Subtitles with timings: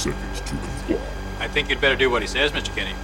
[0.00, 1.00] seconds to comply.
[1.38, 2.74] I think you'd better do what he says, Mr.
[2.74, 2.94] Kinney.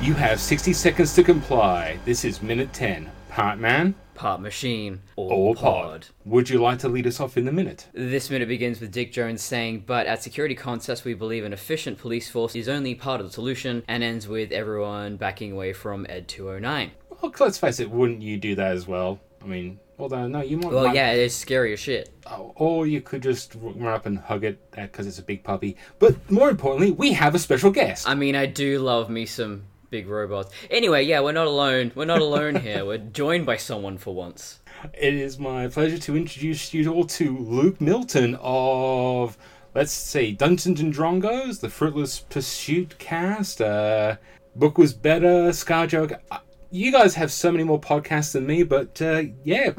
[0.00, 1.98] You have 60 seconds to comply.
[2.04, 3.10] This is minute 10.
[3.28, 5.62] Part man Part machine or, or pod.
[5.62, 6.06] pod.
[6.26, 7.86] Would you like to lead us off in the minute?
[7.92, 11.96] This minute begins with Dick Jones saying, But at Security Concepts, we believe an efficient
[11.96, 16.04] police force is only part of the solution, and ends with everyone backing away from
[16.08, 16.90] Ed 209.
[17.08, 19.20] Well, let's face it, wouldn't you do that as well?
[19.42, 20.72] I mean, although, no, you might.
[20.72, 22.12] Well, yeah, it is scary as shit.
[22.26, 25.76] Oh, Or you could just run up and hug it because it's a big puppy.
[25.98, 28.08] But more importantly, we have a special guest.
[28.08, 30.52] I mean, I do love me some big robots.
[30.70, 31.92] Anyway, yeah, we're not alone.
[31.94, 32.84] We're not alone here.
[32.84, 34.60] We're joined by someone for once.
[34.94, 39.36] It is my pleasure to introduce you all to Luke Milton of,
[39.74, 44.16] let's see, Dungeons and Drongos, the Fruitless Pursuit cast, uh,
[44.56, 46.18] Book Was Better, Scarjoke.
[46.30, 46.38] Uh,
[46.70, 49.72] You guys have so many more podcasts than me, but uh, yeah,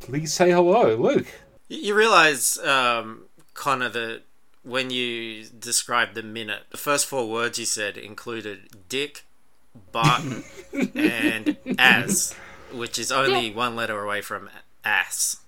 [0.00, 1.26] please say hello, Luke.
[1.68, 4.22] You you realize, um, Connor, that
[4.62, 9.24] when you described the minute, the first four words you said included dick,
[9.90, 10.22] but,
[10.94, 12.34] and as,
[12.72, 14.48] which is only one letter away from
[14.84, 15.38] ass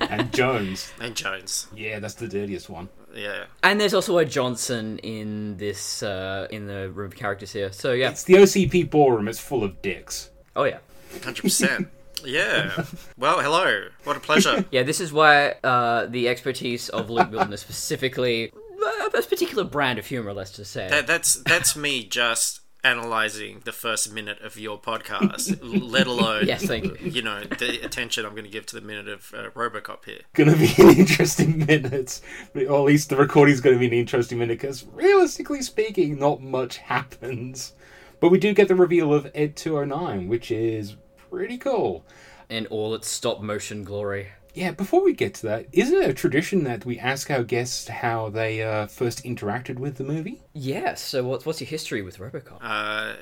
[0.00, 0.92] And Jones.
[1.00, 1.68] and Jones.
[1.74, 2.88] Yeah, that's the dirtiest one.
[3.14, 3.44] Yeah.
[3.62, 7.72] And there's also a Johnson in this, uh, in the room of characters here.
[7.72, 8.10] So, yeah.
[8.10, 10.30] It's the OCP ballroom, it's full of dicks.
[10.54, 10.78] Oh, yeah.
[11.22, 11.88] Hundred percent.
[12.24, 12.84] Yeah.
[13.16, 13.90] Well, hello.
[14.02, 14.64] What a pleasure.
[14.72, 19.62] Yeah, this is why uh, the expertise of Luke Milton is specifically uh, a particular
[19.62, 20.88] brand of humor, let's just say.
[20.88, 26.64] That, that's that's me just analyzing the first minute of your podcast, let alone Yes,
[26.64, 27.10] thank you.
[27.10, 30.20] you know the attention I'm going to give to the minute of uh, RoboCop here.
[30.34, 32.20] Gonna be an interesting minute,
[32.54, 36.78] or at least the recording's gonna be an interesting minute because realistically speaking, not much
[36.78, 37.74] happens.
[38.20, 40.96] But we do get the reveal of Ed 209, which is
[41.30, 42.04] pretty cool.
[42.48, 44.28] in all its stop motion glory.
[44.58, 47.86] Yeah, before we get to that, isn't it a tradition that we ask our guests
[47.86, 50.42] how they uh, first interacted with the movie?
[50.52, 52.58] Yes, so what's, what's your history with Robocop?
[52.60, 53.12] Uh,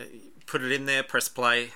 [0.46, 1.72] put it in there, press play,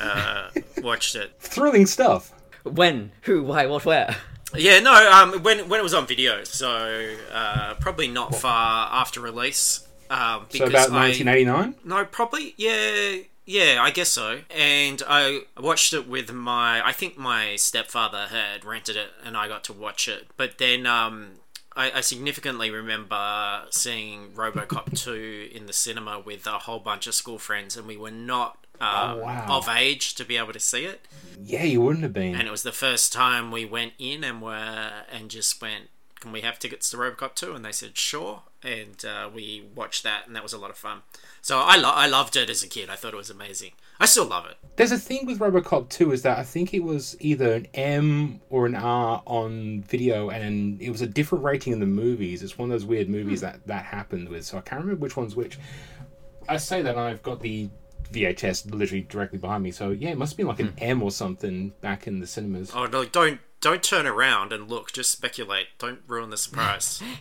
[0.00, 0.50] uh,
[0.82, 1.32] watched it.
[1.40, 2.32] Thrilling stuff.
[2.62, 3.10] when?
[3.22, 3.42] Who?
[3.42, 3.66] Why?
[3.66, 3.84] What?
[3.84, 4.16] Where?
[4.54, 9.20] Yeah, no, um, when when it was on video, so uh, probably not far after
[9.20, 9.86] release.
[10.10, 11.74] Um, So because about I- 1989?
[11.84, 13.16] No, probably yeah,
[13.50, 14.40] yeah, I guess so.
[14.50, 19.48] And I watched it with my, I think my stepfather had rented it, and I
[19.48, 20.28] got to watch it.
[20.36, 21.32] But then um,
[21.74, 27.14] I, I significantly remember seeing RoboCop two in the cinema with a whole bunch of
[27.14, 28.56] school friends, and we were not.
[28.80, 29.44] Uh, Oh, wow.
[29.58, 31.06] Of age to be able to see it,
[31.42, 32.34] Yeah, you wouldn't have been.
[32.34, 35.90] and it was the first time we went in and were and just went,
[36.20, 37.54] "Can we have tickets to RoboCop 2?
[37.54, 40.76] And they said, "Sure." And uh, we watched that, and that was a lot of
[40.76, 41.02] fun.
[41.40, 42.90] So I lo- I loved it as a kid.
[42.90, 43.72] I thought it was amazing.
[43.98, 44.56] I still love it.
[44.76, 48.40] There's a thing with Robocop 2 is that I think it was either an M
[48.48, 52.42] or an R on video, and it was a different rating in the movies.
[52.42, 55.16] It's one of those weird movies that that happened with, so I can't remember which
[55.16, 55.58] one's which.
[56.48, 57.68] I say that and I've got the
[58.12, 61.10] VHS literally directly behind me, so yeah, it must have been like an M or
[61.10, 62.72] something back in the cinemas.
[62.74, 63.04] Oh no!
[63.04, 64.92] Don't don't turn around and look.
[64.92, 65.68] Just speculate.
[65.78, 67.02] Don't ruin the surprise.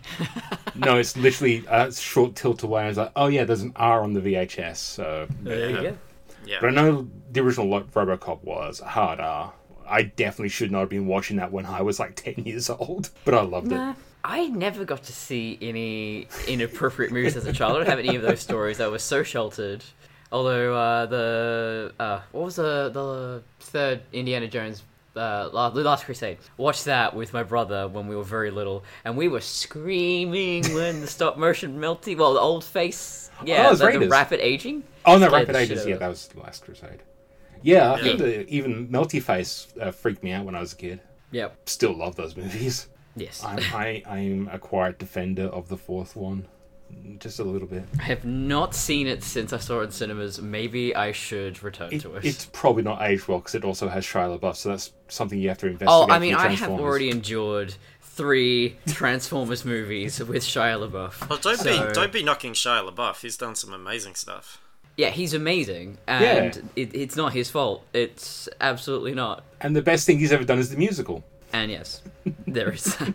[0.76, 4.02] No, it's literally a short tilt away, and it's like, oh yeah, there's an R
[4.02, 5.28] on the VHS, so.
[5.42, 5.98] There you go.
[6.46, 6.60] Yeah.
[6.62, 9.52] But I know the original Robocop was a hard R.
[9.86, 13.10] I definitely should not have been watching that when I was like 10 years old,
[13.26, 13.96] but I loved it.
[14.24, 17.74] I never got to see any inappropriate movies as a child.
[17.74, 18.80] I don't have any of those stories.
[18.80, 19.84] I was so sheltered.
[20.32, 24.84] Although uh, the uh, what was the the third Indiana Jones
[25.16, 26.38] uh, The Last Crusade?
[26.58, 31.02] Watched that with my brother when we were very little, and we were screaming when
[31.02, 32.18] the stop motion melty.
[32.18, 34.84] Well, the old face, yeah, Oh, the, the rapid aging.
[35.06, 35.86] Oh no, Rapid Ages.
[35.86, 37.02] Yeah, that was the Last Crusade.
[37.62, 38.04] Yeah, I Yeah.
[38.04, 41.02] think the, even Melty Face uh, freaked me out when I was a kid.
[41.32, 41.58] Yep.
[41.70, 42.88] Still love those movies.
[43.16, 43.44] Yes.
[43.44, 46.48] I'm, I, I'm a quiet defender of the fourth one,
[47.20, 47.84] just a little bit.
[48.00, 50.42] I have not seen it since I saw it in cinemas.
[50.42, 52.26] Maybe I should return It, to it.
[52.26, 55.50] it's probably not aged well because it also has Shia LaBeouf, so that's something you
[55.50, 55.90] have to investigate.
[55.90, 61.30] Oh, I mean, I have already endured three Transformers movies with Shia LaBeouf.
[61.30, 63.22] Well, don't So- be don't be knocking Shia LaBeouf.
[63.22, 64.62] He's done some amazing stuff.
[64.98, 66.62] Yeah, he's amazing, and Yeah.
[66.76, 67.86] it, it's not his fault.
[67.94, 69.46] It's absolutely not.
[69.62, 71.24] And the best thing he's ever done is the musical.
[71.54, 72.02] And yes,
[72.48, 72.98] there is.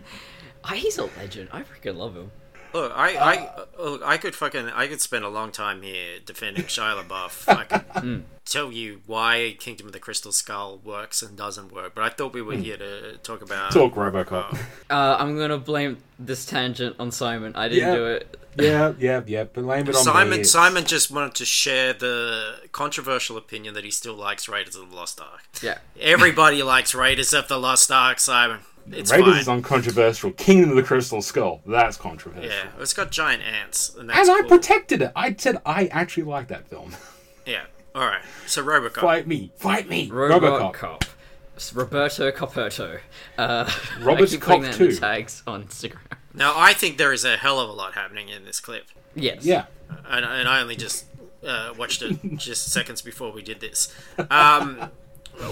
[0.67, 1.47] Ah, he's a legend.
[1.51, 2.31] I freaking love him.
[2.75, 6.19] Look, I, uh, I, look, I could fucking, I could spend a long time here
[6.25, 7.45] defending Shia LaBeouf.
[7.45, 7.51] Hmm.
[7.51, 12.03] I could tell you why Kingdom of the Crystal Skull works and doesn't work, but
[12.03, 12.63] I thought we were hmm.
[12.63, 13.71] here to talk about.
[13.71, 14.53] Talk Robocop.
[14.53, 14.57] Uh,
[14.93, 17.55] uh, I'm gonna blame this tangent on Simon.
[17.55, 17.95] I didn't Yeah.
[17.95, 18.39] do it.
[18.57, 19.43] yeah, yeah, yeah.
[19.45, 20.43] Blame it on Simon, me.
[20.43, 24.95] Simon just wanted to share the controversial opinion that he still likes Raiders of the
[24.95, 25.43] Lost Ark.
[25.61, 25.77] Yeah.
[25.99, 28.59] Everybody likes Raiders of the Lost Ark, Simon.
[28.91, 29.41] It's Raiders fine.
[29.41, 30.31] is uncontroversial.
[30.31, 32.49] Kingdom of the Crystal Skull, that's controversial.
[32.49, 34.49] yeah, it's got giant ants, and that's And I cool.
[34.49, 35.11] protected it.
[35.15, 36.95] I said I actually like that film.
[37.45, 37.65] Yeah.
[37.93, 38.23] All right.
[38.47, 39.01] So RoboCop.
[39.01, 40.73] fight me, fight me, Robocop.
[40.73, 41.07] RoboCop.
[41.55, 42.99] It's Roberto Coperto.
[43.37, 43.69] Uh,
[44.01, 44.95] Robert I keep putting Cop that too.
[44.95, 45.99] tags on Instagram.
[46.33, 49.45] Now I think there is a hell of a lot happening in this clip, Yes.
[49.45, 49.65] Yeah,
[50.09, 51.05] and, and I only just
[51.47, 53.93] uh, watched it just seconds before we did this.
[54.31, 54.89] Um,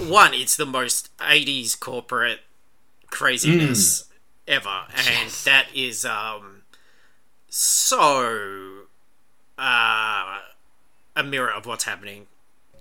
[0.08, 2.40] one, it's the most '80s corporate
[3.14, 4.04] craziness
[4.48, 6.62] ever, and that is um,
[7.48, 8.82] so
[9.56, 10.38] uh,
[11.16, 12.26] a mirror of what's happening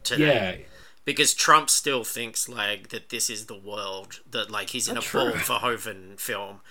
[0.03, 0.57] today.
[0.59, 0.65] yeah.
[1.05, 5.01] because Trump still thinks like that this is the world that like he's in a
[5.01, 5.31] true.
[5.31, 6.61] Paul Verhoeven film,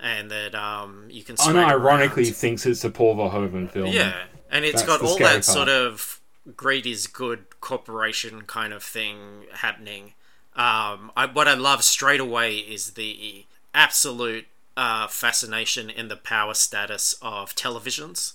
[0.00, 1.36] and that um you can.
[1.36, 2.34] Unironically, around.
[2.34, 3.92] thinks it's a Paul Verhoeven film.
[3.92, 6.20] yeah, and it's That's got all that sort of
[6.54, 10.12] great is good corporation kind of thing happening.
[10.56, 13.44] Um, I, what I love straight away is the
[13.74, 18.32] absolute uh, fascination in the power status of televisions.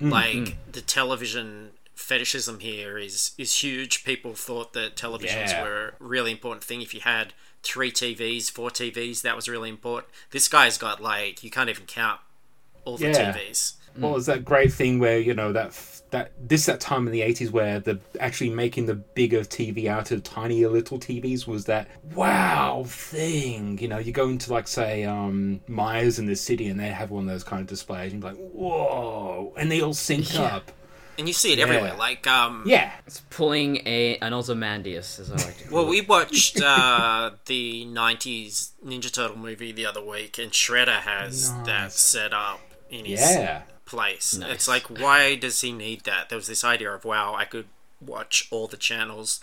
[0.00, 4.04] Mm, Like the television fetishism here is is huge.
[4.04, 5.62] People thought that televisions Yeah.
[5.62, 6.80] were a really important thing.
[6.80, 7.32] If you had
[7.62, 10.12] three TVs, four TVs, that was really important.
[10.30, 12.20] This guy's got like you can't even count
[12.84, 13.32] all the Yeah.
[13.32, 13.74] TVs.
[13.96, 15.72] Well, it's that great thing where you know that
[16.10, 20.10] that this that time in the eighties where the actually making the bigger TV out
[20.10, 23.78] of tinier little TVs was that wow thing.
[23.78, 27.10] You know, you go into like say um Myers in the city and they have
[27.10, 30.56] one of those kind of displays and you're like whoa, and they all sync Yeah.
[30.56, 30.72] up.
[31.18, 31.94] And you see it everywhere.
[31.94, 35.90] Like um Yeah, It's pulling a an Ozymandias, as I like to call Well, it.
[35.90, 41.90] we watched uh, the '90s Ninja Turtle movie the other week, and Shredder has that
[41.92, 43.62] set up in his yeah.
[43.88, 44.36] Place.
[44.36, 44.52] Nice.
[44.52, 46.28] It's like, why does he need that?
[46.28, 47.66] There was this idea of, wow, I could
[48.00, 49.40] watch all the channels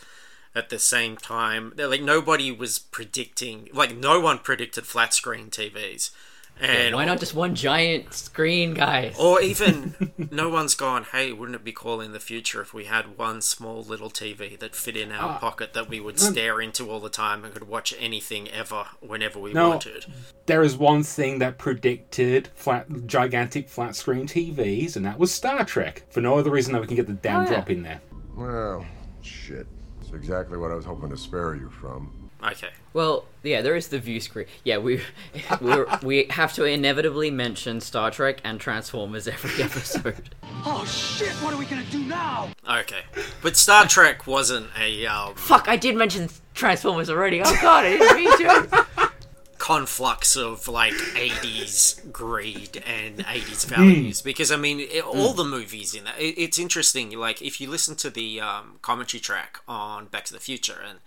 [0.53, 1.74] at the same time.
[1.75, 6.12] They're like nobody was predicting, like no one predicted flat screen TVs,
[6.60, 9.16] and Why not just one giant screen, guys?
[9.19, 12.86] or even no one's gone, hey, wouldn't it be cool in the future if we
[12.86, 15.38] had one small little TV that fit in our Ah.
[15.40, 19.40] pocket that we would stare into all the time and could watch anything ever whenever
[19.40, 19.69] we No.
[19.69, 20.06] wanted?
[20.46, 25.66] There is one thing that predicted flat, gigantic flat screen TVs, and that was Star
[25.66, 26.04] Trek.
[26.10, 27.50] For no other reason than we can get the damn Oh, yeah.
[27.50, 28.01] drop in there.
[28.36, 28.86] Well,
[29.22, 29.68] shit.
[30.01, 32.25] It's exactly what I was hoping to spare you from.
[32.45, 32.69] Okay.
[32.94, 34.45] Well, yeah, there is the view screen.
[34.63, 35.01] Yeah, we
[35.62, 40.36] we're, we have to inevitably mention Star Trek and Transformers every episode.
[40.65, 42.50] Oh shit, what are we gonna do now?
[42.69, 43.01] Okay.
[43.42, 47.42] But Star Trek wasn't a um, Fuck, I did mention Transformers already.
[47.42, 48.86] Oh god, I didn't mean to.
[49.57, 55.95] conflux of like 80s greed and 80s values because i mean it, all the movies
[55.95, 60.06] in that it, it's interesting like if you listen to the um, commentary track on
[60.06, 61.00] back to the future and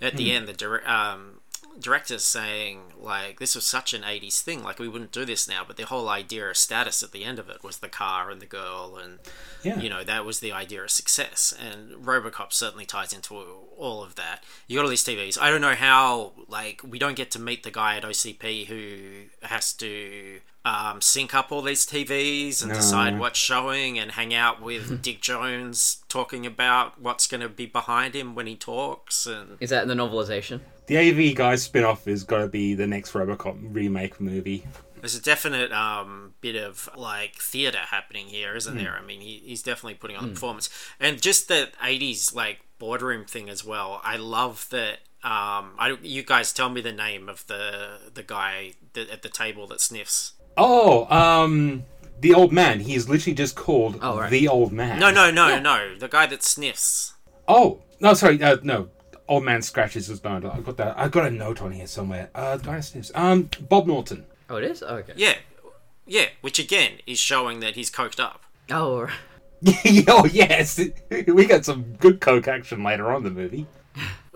[0.00, 1.40] at the end the um,
[1.80, 5.62] director's saying like this was such an 80s thing like we wouldn't do this now
[5.66, 8.40] but the whole idea of status at the end of it was the car and
[8.40, 9.18] the girl and
[9.62, 9.78] Yeah.
[9.78, 13.34] you know that was the idea of success and robocop certainly ties into
[13.76, 17.16] all of that you got all these tvs i don't know how like we don't
[17.16, 21.86] get to meet the guy at ocp who has to um, sync up all these
[21.86, 22.74] tvs and No.
[22.76, 27.66] decide what's showing and hang out with dick jones talking about what's going to be
[27.66, 30.60] behind him when he talks and Is that in the novelization?
[30.88, 34.64] The AV guy spin off is got to be the next Robocop remake movie.
[35.00, 38.98] There's a definite um, bit of like theater happening here, isn't there?
[39.00, 43.26] I mean, he, he's definitely putting on a performance, and just the '80s like boardroom
[43.26, 44.00] thing as well.
[44.02, 45.00] I love that.
[45.22, 49.28] Um, I you guys tell me the name of the the guy that, at the
[49.28, 50.32] table that sniffs.
[50.56, 51.84] Oh, um,
[52.20, 52.80] the old man.
[52.80, 54.30] He's literally just called Oh, right.
[54.30, 54.98] the old man.
[54.98, 55.96] No, no, no, no.
[55.96, 57.12] The guy that sniffs.
[57.46, 58.42] Oh, no, sorry.
[58.42, 58.88] Uh, no,
[59.28, 60.44] old man scratches his bone.
[60.44, 60.98] I got that.
[60.98, 62.30] I got a note on here somewhere.
[62.34, 63.12] Uh, the guy sniffs.
[63.14, 64.24] Um, Bob Morton.
[64.50, 64.82] Oh, it is.
[64.82, 65.12] Oh, okay.
[65.16, 65.34] Yeah,
[66.06, 66.26] yeah.
[66.40, 68.42] Which again is showing that he's coked up.
[68.70, 69.12] Oh, right.
[70.08, 70.80] oh yes,
[71.26, 73.66] we got some good coke action later on in the movie.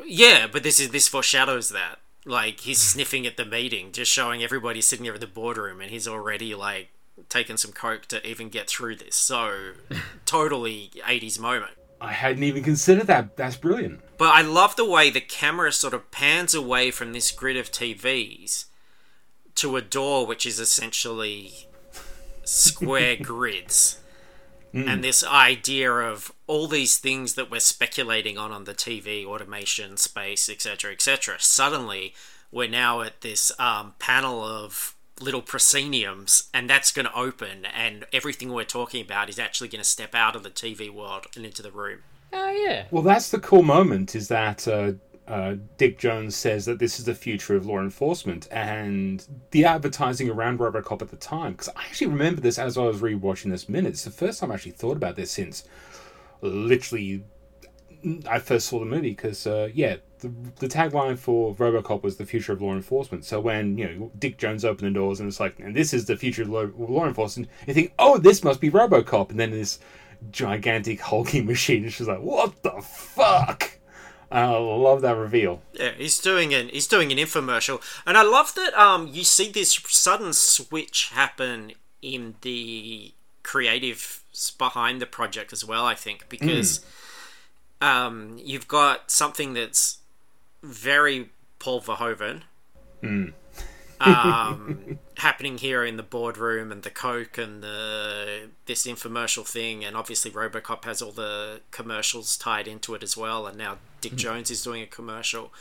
[0.05, 1.99] Yeah, but this is this foreshadows that.
[2.25, 5.91] Like he's sniffing at the meeting, just showing everybody sitting there at the boardroom, and
[5.91, 6.89] he's already like
[7.29, 9.17] taken some coke to even get through this.
[9.17, 9.73] So
[10.25, 11.73] totally 80s moment.
[12.01, 13.37] I hadn't even considered that.
[13.37, 14.01] That's brilliant.
[14.23, 17.73] But I love the way the camera sort of pans away from this grid of
[17.73, 18.67] TVs
[19.57, 21.67] to a door which is essentially
[22.45, 23.99] square grids.
[24.73, 29.97] And this idea of all these things that we're speculating on on the TV, automation,
[29.97, 31.39] space, etc., etc.
[31.41, 32.15] Suddenly,
[32.53, 38.07] we're now at this um, panel of little prosceniums, and that's going to open, and
[38.13, 41.45] everything we're talking about is actually going to step out of the TV world and
[41.45, 42.05] into the room.
[42.33, 42.87] Oh, yeah.
[42.91, 44.15] Well, that's the cool moment.
[44.15, 44.93] Is that uh,
[45.29, 50.29] uh, Dick Jones says that this is the future of law enforcement, and the advertising
[50.29, 51.53] around RoboCop at the time.
[51.53, 53.91] Because I actually remember this as I was rewatching this minute.
[53.91, 55.65] It's the first time I actually thought about this since
[56.41, 57.25] literally
[58.29, 59.11] I first saw the movie.
[59.11, 63.25] Because uh, yeah, the, tagline for RoboCop was the future of law enforcement.
[63.25, 66.07] So when you know Dick Jones opened the doors and it's like, and this is
[66.07, 69.79] the future of law enforcement, you think, oh, this must be RoboCop, and then this
[70.31, 71.85] gigantic hulking machine.
[71.85, 73.79] It's just like, what the fuck?
[74.31, 75.61] I love that reveal.
[75.75, 78.73] Yeah, he's doing an he's doing an infomercial, and I love that.
[78.73, 83.13] Um, you see this sudden switch happen in the
[83.43, 84.23] creative
[84.57, 85.85] behind the project as well.
[85.85, 86.83] I think because
[87.83, 89.99] um, you've got something that's
[90.63, 92.43] very Paul Verhoeven.
[94.03, 99.97] Um, happening here in the boardroom and the coke and the this infomercial thing and
[99.97, 104.51] obviously RoboCop has all the commercials tied into it as well and now Dick Jones
[104.51, 105.53] is doing a commercial.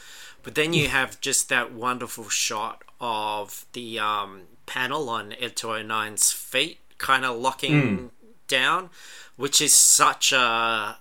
[0.44, 6.32] But then you have just that wonderful shot of the um, panel on Ed 209's
[6.32, 8.12] feet kind of locking
[8.48, 8.90] down
[9.38, 10.98] which is such a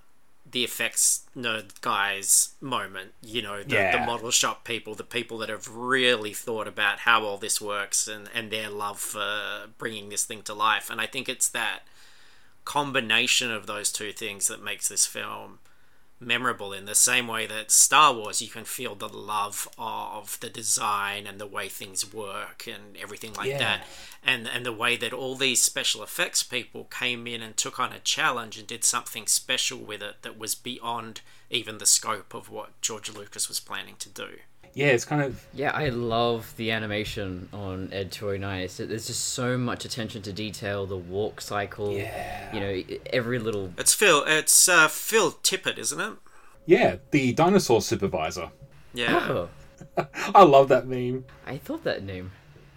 [0.51, 5.49] the effects nerd guys moment you know the, the model shop people the people that
[5.49, 10.25] have really thought about how all this works and and their love for bringing this
[10.25, 10.89] thing to life.
[10.89, 11.81] And i think it's that
[12.65, 15.59] combination of those two things that makes this film
[16.21, 20.49] memorable in the same way that Star Wars you can feel the love of the
[20.49, 23.57] design and the way things work and everything like Yeah.
[23.57, 23.87] that
[24.23, 27.91] and and the way that all these special effects people came in and took on
[27.91, 32.49] a challenge and did something special with it that was beyond even the scope of
[32.49, 34.39] what George Lucas was planning to do.
[34.73, 38.61] Yeah, it's kind of Yeah, I love the animation on Ed 209.
[38.61, 41.91] It's, there's just so much attention to detail, the walk cycle.
[41.91, 42.53] Yeah.
[42.53, 43.73] You know, every little.
[43.77, 46.13] It's Phil it's uh, Phil Tippett, isn't it?
[46.65, 48.51] yeah the dinosaur supervisor.
[48.93, 49.47] Yeah.
[49.97, 51.25] Oh, I love that meme.
[51.45, 52.31] I thought that name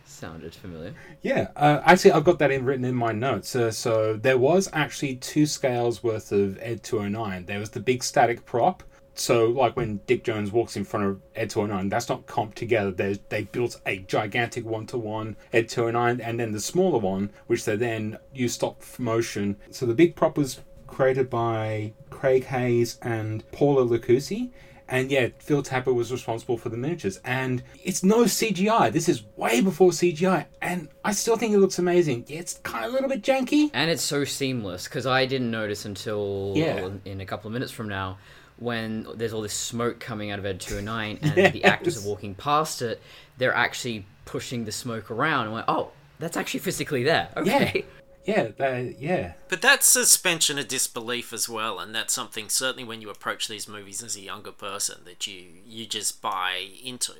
[0.06, 0.94] sounded familiar.
[1.22, 3.54] Yeah, uh, actually, I've got that in written in my notes.
[3.54, 7.46] Uh, so there was actually two scales worth of Ed 209.
[7.46, 8.82] There was the big static prop.
[9.14, 12.90] So, like when Dick Jones walks in front of Ed 209, that's not comped together.
[12.90, 17.30] There's, they built a gigantic one to one Ed 209, and then the smaller one,
[17.46, 19.56] which they then use stop motion.
[19.70, 24.50] So the big prop was created by Craig Hayes and Paula Lucchesi.
[24.86, 27.18] And yeah, Phil Tippett was responsible for the miniatures.
[27.24, 28.92] And it's no CGI.
[28.92, 30.44] This is way before CGI.
[30.60, 32.26] And I still think it looks amazing.
[32.28, 33.70] Yeah, it's kind of a little bit janky.
[33.72, 36.74] And it's so seamless because I didn't notice until Yeah.
[36.82, 38.18] well, in a couple of minutes from now
[38.58, 42.34] when there's all this smoke coming out of Ed 209 and the actors are walking
[42.34, 43.00] past it.
[43.38, 45.46] They're actually pushing the smoke around.
[45.46, 47.28] And went, oh, that's actually physically there.
[47.36, 47.84] Okay.
[48.26, 49.34] Yeah, that, yeah.
[49.50, 53.68] But that's suspension of disbelief as well, and that's something certainly when you approach these
[53.68, 57.12] movies as a younger person that you you just buy into.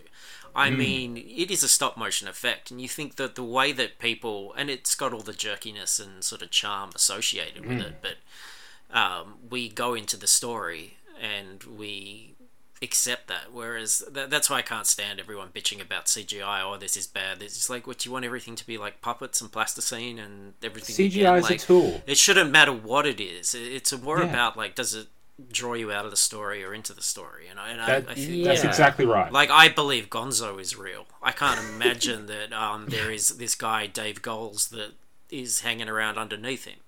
[0.56, 3.98] I mean, it is a stop motion effect, and you think that the way that
[3.98, 8.16] people and it's got all the jerkiness and sort of charm associated with it, but
[8.96, 12.34] um, we go into the story and we
[12.82, 13.52] accept that.
[13.52, 16.62] Whereas that, that's why I can't stand everyone bitching about CGI.
[16.62, 17.40] Oh, this is bad.
[17.40, 20.94] This is like what you want everything to be like puppets and plasticine and everything.
[20.94, 22.02] CGI again, is a tool.
[22.06, 23.54] It shouldn't matter what it is.
[23.54, 24.28] It's more Yeah.
[24.30, 25.06] about like does it
[25.50, 27.48] draw you out of the story or into the story.
[27.48, 28.44] And I, and That, I, I think Yeah.
[28.48, 29.32] That's exactly right.
[29.32, 31.06] like I believe Gonzo is real.
[31.22, 34.92] I can't imagine that um, there is this guy Dave Goelz that
[35.30, 36.80] is hanging around underneath him.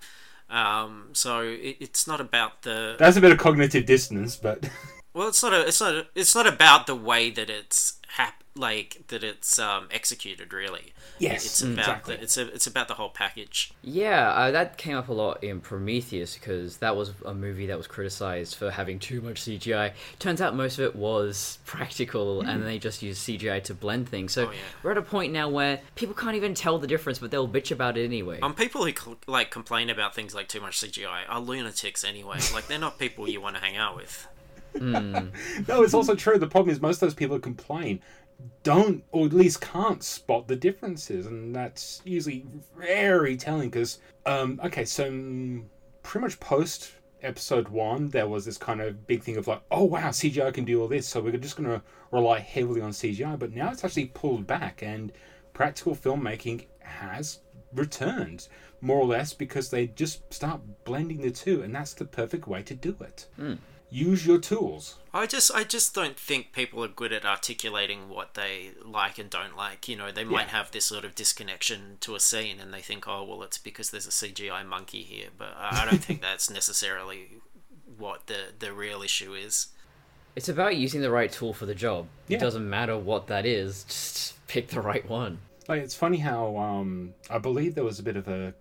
[0.48, 4.68] Um, so it, it's not about the That's a bit of cognitive dissonance, but
[5.14, 8.35] well, it's not a, it's not a, it's not about the way that it's hap-
[8.56, 10.52] like that it's um, executed.
[10.52, 12.16] Really, yes, it's about exactly.
[12.16, 13.72] the, it's a, it's about the whole package.
[13.82, 17.76] Yeah, uh, that came up a lot in Prometheus because that was a movie that
[17.76, 19.92] was criticized for having too much CGI.
[20.18, 24.32] Turns out most of it was practical, and they just used CGI to blend things.
[24.32, 24.58] So Oh, yeah.
[24.82, 27.70] we're at a point now where people can't even tell the difference, but they'll bitch
[27.70, 28.38] about it anyway.
[28.40, 32.38] Um, people who cl- like complain about things like too much CGI are lunatics anyway.
[32.54, 34.26] Like they're not people you want to hang out with.
[34.80, 36.38] No, it's also true.
[36.38, 38.00] The problem is most of those people who complain
[38.62, 43.70] don't, or at least can't spot the differences, and that's usually very telling.
[43.70, 45.64] Because, um, okay, so mm,
[46.02, 49.84] pretty much post episode one, there was this kind of big thing of like, oh
[49.84, 53.38] wow, CGI can do all this, so we're just going to rely heavily on CGI.
[53.38, 55.12] But now it's actually pulled back, and
[55.52, 57.40] practical filmmaking has
[57.72, 58.48] returned
[58.80, 62.62] more or less because they just start blending the two, and that's the perfect way
[62.62, 63.26] to do it.
[63.88, 64.96] Use your tools.
[65.14, 69.30] I just I just don't think people are good at articulating what they like and
[69.30, 69.88] don't like.
[69.88, 70.58] You know, they might Yeah.
[70.58, 73.90] have this sort of disconnection to a scene and they think, oh well, it's because
[73.90, 75.28] there's a CGI monkey here.
[75.36, 77.28] But I I don't think that's necessarily
[77.96, 79.68] what the the real issue is.
[80.34, 82.08] It's about using the right tool for the job.
[82.28, 82.36] Yeah.
[82.36, 85.38] It doesn't matter what that is, just pick the right one.
[85.68, 88.52] Like it's funny how um I believe there was a bit of a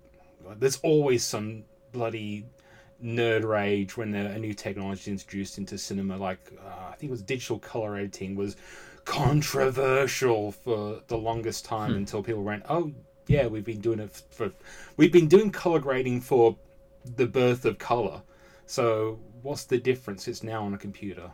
[0.57, 2.45] there's always some bloody
[3.05, 6.17] nerd rage when there, a new technology is introduced into cinema.
[6.17, 8.57] Like uh, I think it was digital color editing was
[9.05, 12.91] controversial for the longest time until people went, oh
[13.27, 14.51] yeah, we've been doing it for
[14.97, 16.57] we've been doing color grading for
[17.15, 18.21] the birth of color.
[18.65, 20.27] So what's the difference?
[20.27, 21.29] It's now on a computer.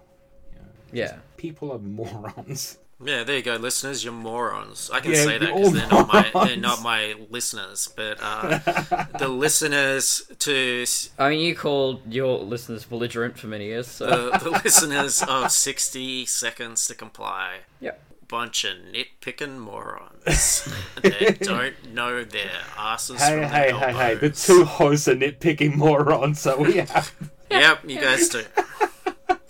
[0.91, 1.19] Yeah.
[1.37, 2.77] People are morons.
[3.03, 4.03] Yeah, there you go, listeners.
[4.03, 4.89] You're morons.
[4.93, 8.59] I can Yeah, say that because they're not my they're not my listeners, but uh,
[9.19, 10.85] the listeners to
[11.17, 14.05] I mean, you called your listeners belligerent for many years, so.
[14.31, 17.59] the, the listeners of sixty seconds to comply.
[17.79, 18.01] Yep.
[18.27, 20.69] Bunch of nitpicking morons
[21.01, 24.15] that don't know their asses Hey, from their hey, hey, hey!
[24.15, 27.11] The two hosts are nitpicking morons, so we have.
[27.49, 28.43] Yep, you guys do.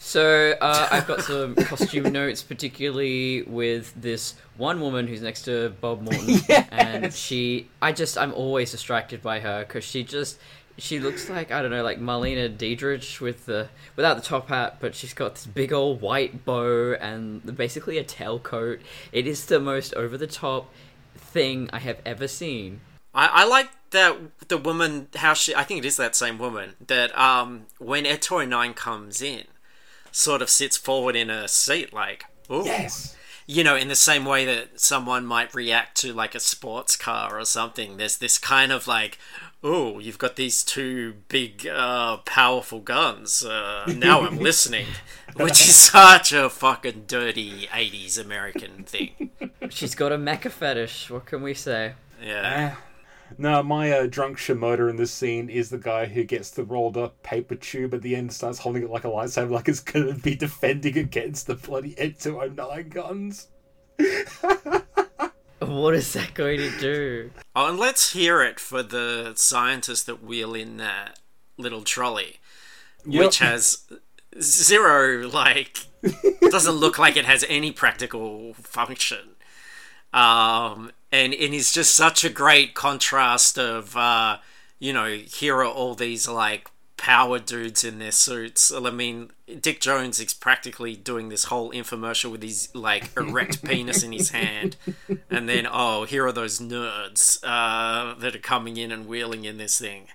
[0.04, 5.70] So uh, I've got some costume notes, particularly with this one woman who's next to
[5.80, 6.40] Bob Morton,
[6.72, 7.70] and she.
[7.84, 10.40] I just I'm always distracted by her because she just
[10.80, 14.78] she looks like I don't know like Marlena Dietrich with the without the top hat,
[14.80, 18.80] but she's got this big old white bow and basically a tailcoat.
[19.12, 20.74] It is the most over the top
[21.16, 22.82] thing I have ever seen.
[23.14, 24.18] I, I like that
[24.48, 28.24] the woman how she I think it is that same woman that um when Ed
[28.24, 29.44] Toy Nine comes in,
[30.12, 33.16] sort of sits forward in a seat like ooh Yes.
[33.48, 37.40] you know in the same way that someone might react to like a sports car
[37.40, 37.98] or something.
[37.98, 39.18] There's this kind of like
[39.64, 43.44] oh you've got these two big uh powerful guns.
[43.46, 44.88] Uh, now I'm listening,
[45.36, 49.30] which is such a fucking dirty '80s American thing.
[49.70, 51.10] She's got a mecha fetish.
[51.10, 51.94] What can we say?
[52.22, 52.76] Yeah.
[53.38, 56.98] No, my uh, drunk Shimoda in this scene is the guy who gets the rolled
[56.98, 60.14] up paper tube at the end, starts holding it like a lightsaber, like it's gonna
[60.14, 63.48] be defending against the bloody Ed 209 guns.
[65.62, 67.32] What is that going to do?
[67.56, 71.20] Oh, and let's hear it for the scientist that wheel in that
[71.56, 72.40] little trolley,
[73.06, 73.84] which has
[74.42, 75.86] zero, like,
[76.50, 79.36] doesn't look like it has any practical function.
[80.14, 84.38] Um, and and is just such a great contrast of, uh,
[84.80, 88.72] you know, here are all these, like, power dudes in their suits.
[88.72, 94.04] I mean, Dick Jones is practically doing this whole infomercial with his, like, erect penis
[94.04, 94.76] in his hand.
[95.30, 99.58] And then oh here are those nerds uh, that are coming in and wheeling in
[99.58, 100.08] this thing.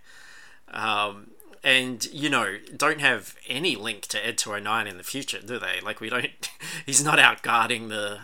[0.69, 1.31] Um,
[1.67, 5.81] and you know don't have any link to ed 209 in the future do they?
[5.83, 6.31] Like we don't
[6.87, 8.21] he's not out guarding the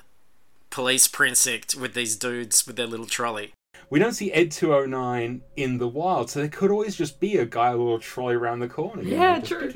[0.72, 3.52] police precinct with these dudes with their little trolley
[3.90, 7.44] We don't see Ed 209 in the wild, so there could always just be a
[7.44, 9.02] guy with a little trolley around the corner.
[9.02, 9.72] Yeah, know, true.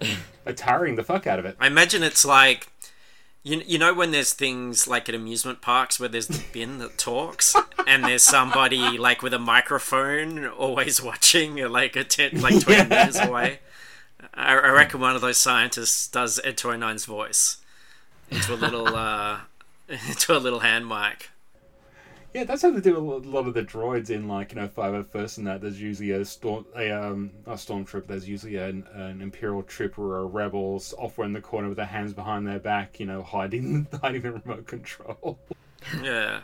[0.46, 1.54] Like tiring the fuck out of it.
[1.60, 2.72] i imagine it's like
[3.42, 6.98] you, you know when there's things like at amusement parks where there's the bin that
[6.98, 7.54] talks
[7.86, 13.18] and there's somebody like with a microphone always watching like a ten, like 20 meters
[13.18, 13.60] away
[14.32, 17.58] I, I reckon one of those scientists does Ed 209's voice
[18.30, 19.40] into a little uh
[20.08, 21.30] into a little hand mic
[22.32, 24.94] Yeah, that's how they do a lot of the droids in like you know Five
[24.94, 25.60] O First and that.
[25.60, 28.06] There's usually a storm, a um, a stormtrooper.
[28.06, 31.86] There's usually an, an imperial trooper or a rebels off in the corner with their
[31.86, 35.38] hands behind their back, you know, hiding hiding the remote control.
[36.02, 36.40] yeah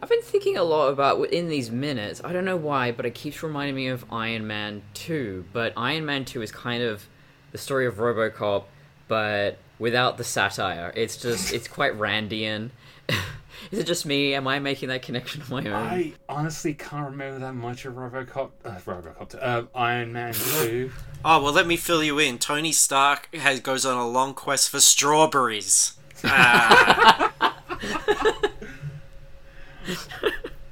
[0.00, 2.20] I've been thinking a lot about in these minutes.
[2.22, 5.46] I don't know why, but it keeps reminding me of Iron Man 2.
[5.52, 7.08] But Iron Man 2 is kind of
[7.50, 8.64] the story of RoboCop,
[9.08, 10.92] but without the satire.
[10.94, 12.70] It's just it's quite Randian.
[13.70, 14.34] is it just me?
[14.34, 15.74] Am I making that connection on my own?
[15.74, 18.50] I honestly can't remember that much of RoboCop.
[18.64, 20.92] Uh, RoboCop, uh, Iron Man Two.
[21.24, 24.70] oh well let me fill you in tony stark has goes on a long quest
[24.70, 25.94] for strawberries
[26.24, 27.32] Ah,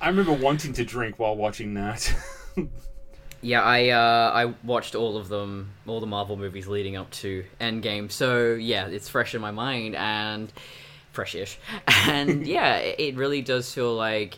[0.00, 2.14] I remember wanting to drink while watching that.
[3.46, 7.44] Yeah, I uh, I watched all of them, all the Marvel movies leading up to
[7.60, 8.10] Endgame.
[8.10, 10.52] So yeah, it's fresh in my mind and
[11.14, 11.56] freshish.
[12.08, 14.36] And yeah, it really does feel like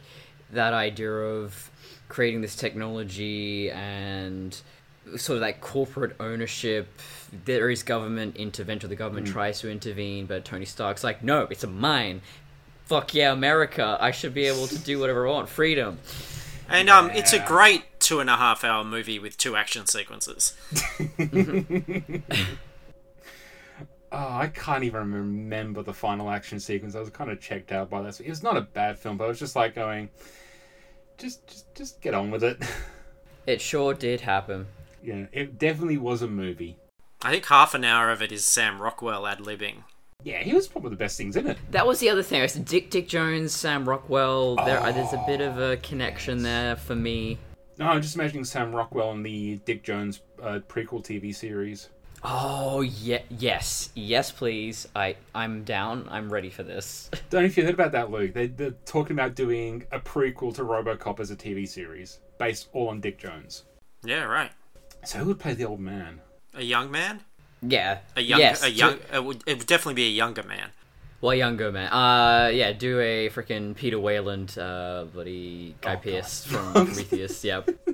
[0.53, 1.71] that idea of
[2.11, 4.55] creating this technology and
[5.17, 6.87] sort of like corporate ownership.
[7.47, 8.91] There is government intervention.
[8.91, 12.21] The government tries to intervene, but Tony Stark's like, no, it's a mine.
[12.85, 13.97] Fuck yeah, America!
[13.99, 15.49] I should be able to do whatever I want.
[15.49, 15.99] Freedom.
[16.69, 20.57] and um it's a great two and a half hour movie with two action sequences
[24.11, 26.95] Oh, I can't even remember the final action sequence.
[26.95, 28.19] I was kind of checked out by that.
[28.21, 30.09] It was not a bad film, but I was just like going,
[31.19, 32.63] just, just, just get on with it.
[33.47, 34.67] It sure did happen.
[35.03, 36.77] yeah, it definitely was a movie.
[37.23, 39.85] I think half an hour of it is Sam Rockwell ad libbing.
[40.23, 41.57] Yeah, he was probably the best things in it.
[41.71, 42.43] That was the other thing.
[42.43, 44.57] I said Dick Dick Jones, Sam Rockwell.
[44.57, 47.39] There, there's a bit of a connection there for me.
[47.79, 51.91] No, I'm just imagining Sam Rockwell in the Dick Jones uh, prequel TV series.
[52.25, 54.89] Oh yeah, yes, yes, please.
[54.97, 56.09] I I'm down.
[56.11, 57.09] I'm ready for this.
[57.31, 58.35] Don't know if you heard about that, Luke.
[58.35, 62.89] They, they're talking about doing a prequel to RoboCop as a TV series based all
[62.89, 63.65] on Dick Jones.
[64.05, 64.51] Yeah, right.
[65.05, 66.21] So who would play the old man?
[66.55, 67.21] A young man.
[67.63, 68.95] Yeah, A young, yes, a young.
[68.95, 70.71] do- It would, it would definitely be a younger man.
[71.21, 71.91] Well, younger man.
[71.93, 77.45] Uh, yeah, do a freaking Peter Weyland, uh, bloody Guy Oh, Pearce from Prometheus.
[77.45, 77.71] Yep.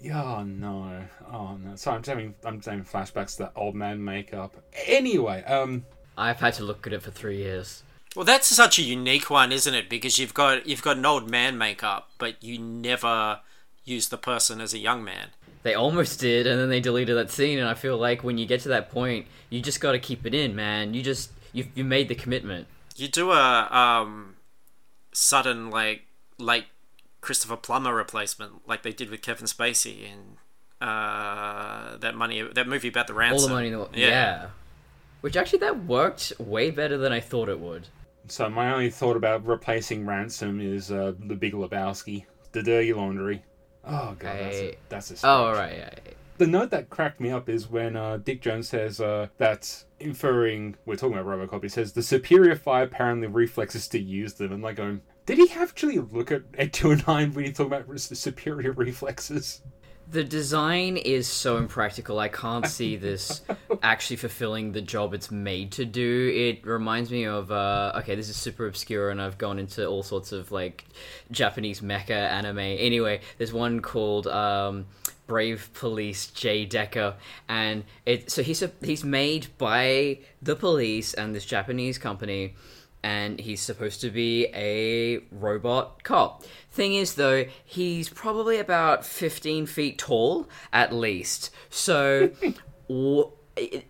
[0.00, 1.02] Yeah, oh, no.
[1.30, 1.74] Oh no.
[1.74, 4.54] Sorry, I'm just having I'm just having flashbacks to that old man makeup.
[4.86, 5.84] Anyway, um
[6.16, 7.82] I've had to look at it for three years.
[8.14, 9.90] Well, that's such a unique one, isn't it?
[9.90, 13.40] Because you've got you've got an old man makeup, but you never
[13.84, 15.30] use the person as a young man.
[15.62, 17.58] They almost did, and then they deleted that scene.
[17.58, 20.24] And I feel like when you get to that point, you just got to keep
[20.24, 20.94] it in, man.
[20.94, 22.66] You just you you made the commitment.
[22.96, 24.36] You do a um,
[25.12, 26.02] sudden like
[26.38, 26.66] late
[27.20, 30.38] Christopher Plummer replacement, like they did with Kevin Spacey in
[30.80, 33.42] uh, that money that movie about the ransom.
[33.42, 33.90] All the money in the world.
[33.94, 34.48] Yeah.
[35.20, 37.88] Which actually that worked way better than I thought it would.
[38.28, 42.24] so my only thought about replacing Ransom is uh the Big Lebowski.
[42.52, 43.42] The dirty laundry.
[43.88, 45.30] Oh god, that's a, I- that's a Oh, stretch.
[45.30, 46.14] all right.
[46.36, 50.76] The note that cracked me up is when uh, Dick Jones says uh, that, inferring,
[50.86, 54.52] we're talking about Robocop, he says the superior fire apparently reflexes to use them.
[54.52, 58.70] And like going, did he actually look at Ed 209 when he talking about superior
[58.76, 59.62] reflexes?
[60.10, 62.18] The design is so impractical.
[62.18, 63.42] I can't see this
[63.82, 66.32] actually fulfilling the job it's made to do.
[66.34, 70.02] It reminds me of uh, okay, this is super obscure, and I've gone into all
[70.02, 70.86] sorts of like
[71.30, 72.58] Japanese mecha anime.
[72.58, 74.86] Anyway, there's one called um,
[75.26, 77.14] Brave Police J Decker,
[77.46, 82.54] and it so he's a, he's made by the police and this Japanese company
[83.02, 86.44] and he's supposed to be a robot cop.
[86.70, 91.50] Thing is, though, he's probably about 15 feet tall at least.
[91.70, 92.30] So,
[92.88, 93.30] w-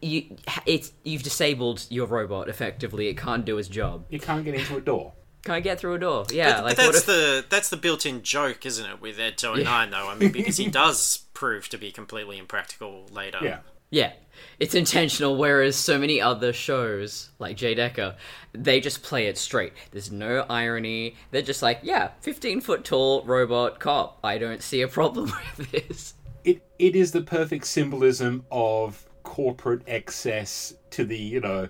[0.00, 3.08] you, it's, you've disabled your robot effectively.
[3.08, 4.04] It can't do its job.
[4.08, 5.12] You can't get into a door.
[5.44, 6.26] Can't get through a door.
[6.30, 9.38] Yeah, But, like but that's if, the that's the built-in joke, isn't it, with Ed
[9.38, 10.08] 209 though?
[10.08, 13.38] I mean, because he does prove to be completely impractical later.
[13.40, 13.58] Yeah.
[13.88, 14.12] Yeah,
[14.58, 15.36] it's intentional.
[15.36, 18.16] Whereas so many other shows, like J Decker,
[18.52, 19.72] they just play it straight.
[19.90, 21.16] There's no irony.
[21.30, 24.18] They're just like, yeah, 15 foot tall robot cop.
[24.24, 26.14] I don't see a problem with this.
[26.44, 31.68] It It is the perfect symbolism of corporate excess to the, you know,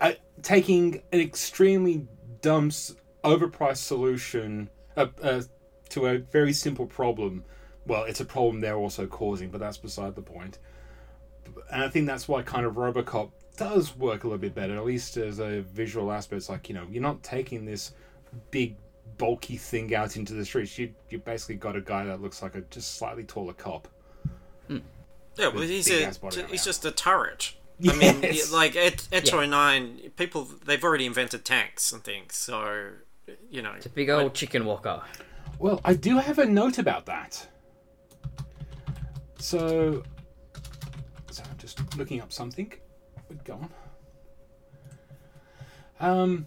[0.00, 2.06] uh, taking an extremely
[2.40, 2.70] dumb,
[3.24, 5.42] overpriced solution uh, uh,
[5.90, 7.44] to a very simple problem.
[7.86, 10.58] Well, it's a problem they're also causing, but that's beside the point.
[11.72, 14.84] And I think that's why kind of Robocop does work a little bit better, at
[14.84, 16.38] least as a visual aspect.
[16.38, 17.92] It's like, you know, you're not taking this
[18.50, 18.76] big,
[19.18, 20.78] bulky thing out into the streets.
[20.78, 23.88] You, you basically got a guy that looks like a just slightly taller cop.
[24.68, 24.78] Hmm.
[25.36, 26.64] Yeah, well, he's big a ass body he's now.
[26.64, 27.54] just a turret.
[27.88, 28.52] I mean, Yes.
[28.52, 32.90] like Ed, Ed 209, people they've already invented tanks and things, so
[33.50, 33.72] you know.
[33.72, 35.02] it's a Big old chicken walker.
[35.58, 37.46] Well, I do have a note about that.
[39.38, 40.19] So, so I'm
[41.74, 42.72] just looking up something.
[43.28, 43.70] But go on.
[46.00, 46.46] Um,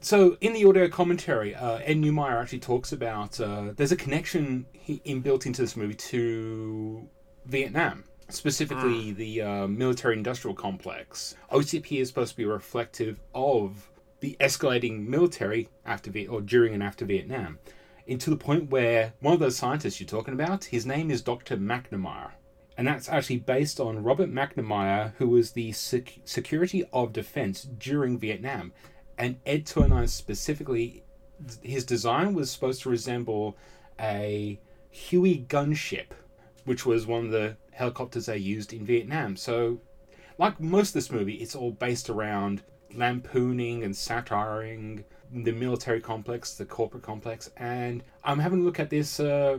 [0.00, 4.66] so in the audio commentary, uh, Ed Neumeier actually talks about uh, there's a connection
[4.72, 7.08] he, inbuilt into this movie to
[7.46, 11.34] Vietnam, specifically the uh, military-industrial complex.
[11.50, 16.82] OCP is supposed to be reflective of the escalating military after Viet- or during and
[16.82, 17.58] after Vietnam,
[18.06, 21.22] and to the point where one of those scientists you're talking about, his name is
[21.22, 21.56] Dr.
[21.56, 22.30] McNamara.
[22.78, 28.16] And that's actually based on Robert McNamara, who was the sec- Security of Defense during
[28.20, 28.72] Vietnam.
[29.18, 31.02] And Ed 209 specifically,
[31.60, 33.56] his design was supposed to resemble
[33.98, 34.60] a
[34.90, 36.12] Huey gunship,
[36.66, 39.34] which was one of the helicopters they used in Vietnam.
[39.34, 39.80] So,
[40.38, 42.62] like most of this movie, it's all based around
[42.94, 47.50] lampooning and satiring the military complex, the corporate complex.
[47.56, 49.58] And I'm having a look at this uh,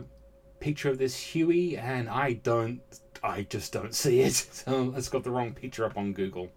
[0.58, 2.80] picture of this Huey, and I don't,
[3.22, 4.32] I just don't see it.
[4.34, 6.50] So it's got the wrong picture up on Google.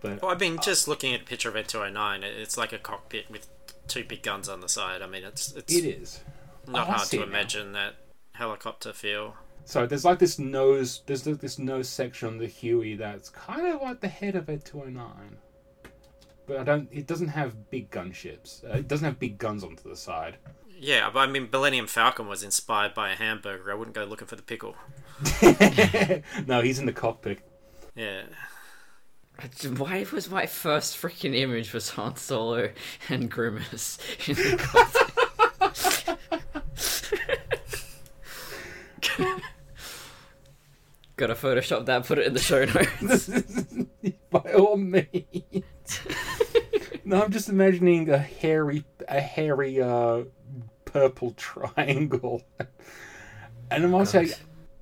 [0.00, 2.78] But Well, I mean, just looking at a picture of Ed 209, it's like a
[2.78, 3.48] cockpit with
[3.86, 5.00] two big guns on the side.
[5.02, 6.20] I mean, it's it's it is.
[6.66, 7.38] not Oh, hard to it now.
[7.38, 7.94] imagine that
[8.32, 9.36] helicopter feel.
[9.64, 13.66] So there's like this nose, there's like this nose section on the Huey that's kind
[13.68, 15.36] of like the head of a 209.
[16.46, 18.64] But I don't, it doesn't have big gunships.
[18.64, 20.36] Uh, it doesn't have big guns onto the side.
[20.82, 23.70] Yeah, but I mean, Millennium Falcon was inspired by a hamburger.
[23.70, 24.74] I wouldn't go looking for the pickle.
[26.48, 27.38] no, he's in the cockpit.
[27.94, 28.24] Yeah.
[29.76, 32.70] Why was my first freaking image was Han Solo
[33.08, 36.18] and Grimace in the cockpit?
[41.16, 43.30] Gotta Photoshop that, put it in the show notes.
[44.30, 45.62] By all means.
[47.04, 50.22] no, I'm just imagining a hairy, a hairy, uh,
[50.92, 52.42] purple triangle.
[53.70, 54.20] And I'm also,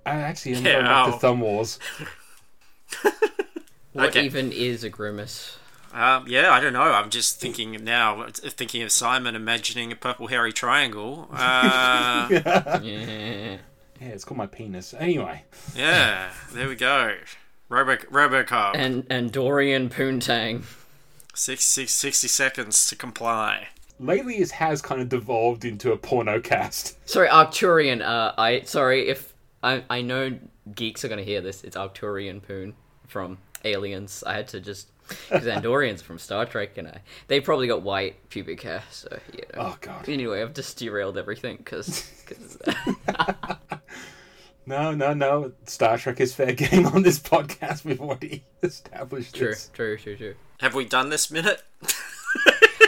[0.04, 1.18] I actually am going back to.
[1.18, 1.78] Thumb Wars.
[3.92, 4.24] What Okay.
[4.24, 5.56] even is a grimace?
[5.92, 6.82] Um, yeah, I don't know.
[6.82, 11.28] I'm just thinking now, thinking of Simon imagining a purple hairy triangle.
[11.32, 13.56] Uh, Yeah.
[14.00, 14.94] Yeah, it's called my penis.
[14.96, 15.42] Anyway,
[15.76, 17.16] yeah, there we go.
[17.68, 18.70] Robo Robocop.
[18.74, 20.62] And and Dorian Poontang.
[21.34, 23.68] Six, six, 60 seconds to comply.
[24.00, 26.96] Lately it has kind of devolved into a porno cast.
[27.08, 28.02] Sorry, Arcturian.
[28.02, 30.36] Uh, I sorry if I I know
[30.74, 31.62] geeks are gonna hear this.
[31.62, 32.74] It's Arcturian Poon
[33.06, 34.24] from Aliens.
[34.26, 34.88] I had to just
[35.28, 38.82] because Andorians from Star Trek, and I they probably got white pubic hair.
[38.90, 39.62] So you know.
[39.62, 40.08] Oh god.
[40.08, 42.10] Anyway, I've just derailed everything because.
[44.66, 45.50] No, no, no.
[45.66, 47.84] Star Trek is fair game on this podcast.
[47.84, 49.68] We've already established true, this.
[49.74, 50.34] true, true, true.
[50.60, 51.62] Have we done this minute?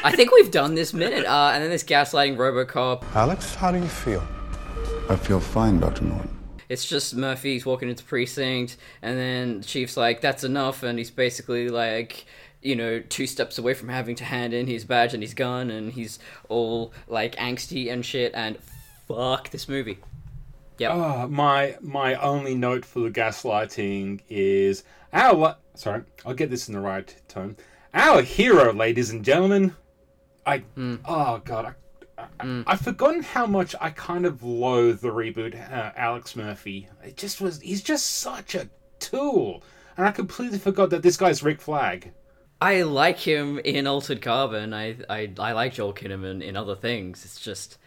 [0.05, 3.05] I think we've done this minute, uh, and then this gaslighting RoboCop.
[3.15, 4.27] Alex, how do you feel?
[5.09, 6.05] I feel fine, Dr.
[6.05, 6.29] Norton.
[6.69, 11.11] It's just Murphy's walking into precinct, and then the chief's like, "That's enough," and he's
[11.11, 12.25] basically like,
[12.63, 15.71] you know, two steps away from having to hand in his badge and his gun,
[15.71, 18.33] and he's all like angsty and shit.
[18.35, 18.59] And
[19.07, 19.99] fuck this movie.
[20.79, 20.91] Yep.
[20.91, 25.57] Uh, my my only note for the gaslighting is our?
[25.75, 27.57] Sorry, I'll get this in the right tone.
[27.95, 29.77] Our hero, ladies and gentlemen.
[30.47, 30.65] I
[31.05, 31.75] oh god,
[32.19, 36.89] I, I, I've forgotten how much I kind of loathe the reboot uh, Alex Murphy.
[37.05, 39.63] It just was he's just such a tool,
[39.97, 42.13] and I completely forgot that this guy's Rick Flag.
[42.61, 44.75] I like him in Altered Carbon.
[44.75, 47.25] I I I like Joel Kinnaman in other things.
[47.25, 47.79] It's just,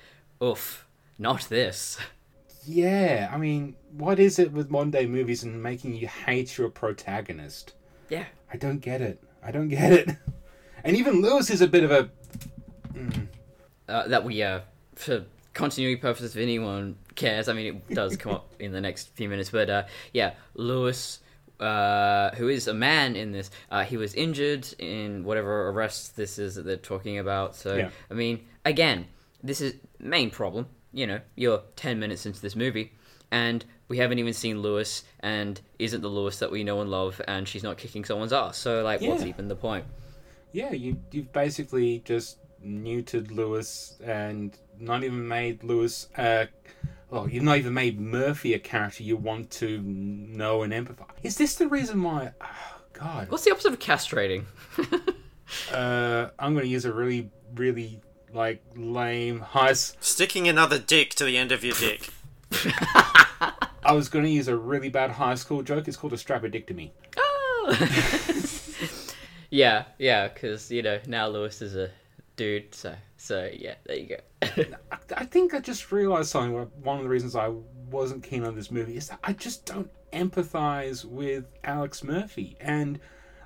[0.42, 0.88] oof,
[1.18, 1.98] not this.
[2.68, 6.70] Yeah, I mean, what is it with modern day movies and making you hate your
[6.70, 7.74] protagonist?
[8.10, 8.26] Yeah.
[8.52, 9.22] I don't get it.
[9.44, 10.10] I don't get it.
[10.86, 12.12] And even Lewis is a bit of a
[13.90, 14.62] uh, that we uh
[14.96, 19.10] for continuity purposes if anyone cares i mean it does come up in the next
[19.16, 21.20] few minutes but uh yeah lewis
[21.60, 26.38] uh who is a man in this uh he was injured in whatever arrest this
[26.38, 27.90] is that they're talking about so Yeah.
[28.12, 29.06] i mean again
[29.42, 32.92] this is main problem you know you're 10 minutes into this movie
[33.32, 37.22] and we haven't even seen lewis and isn't the lewis that we know and love
[37.28, 39.86] and she's not kicking someone's ass so like what's even the point
[40.52, 40.72] yeah.
[40.72, 46.10] You you've basically just neutered Lewis and not even made Lewis.
[46.18, 46.46] Uh,
[47.10, 51.10] well, you've not even made Murphy a character you want to know and empathize.
[51.24, 52.32] Is this the reason why?
[52.42, 54.46] Oh, God, what's the opposite of castrating
[55.72, 58.02] uh, I'm going to use a really, really
[58.34, 59.70] like lame high.
[59.72, 62.10] s- Sticking another dick to the end of your dick.
[63.84, 65.88] I was going to use a really bad high school joke.
[65.88, 66.92] It's called a strap strapodictomy.
[67.18, 67.76] Oh.
[69.50, 71.92] yeah, yeah, because you know now Lewis is a
[72.36, 74.64] dude, so so yeah, there you go.
[75.16, 76.54] I, think I just realized something.
[76.84, 77.52] One of the reasons I
[77.90, 83.00] wasn't keen on this movie is that I just don't empathize with Alex Murphy, and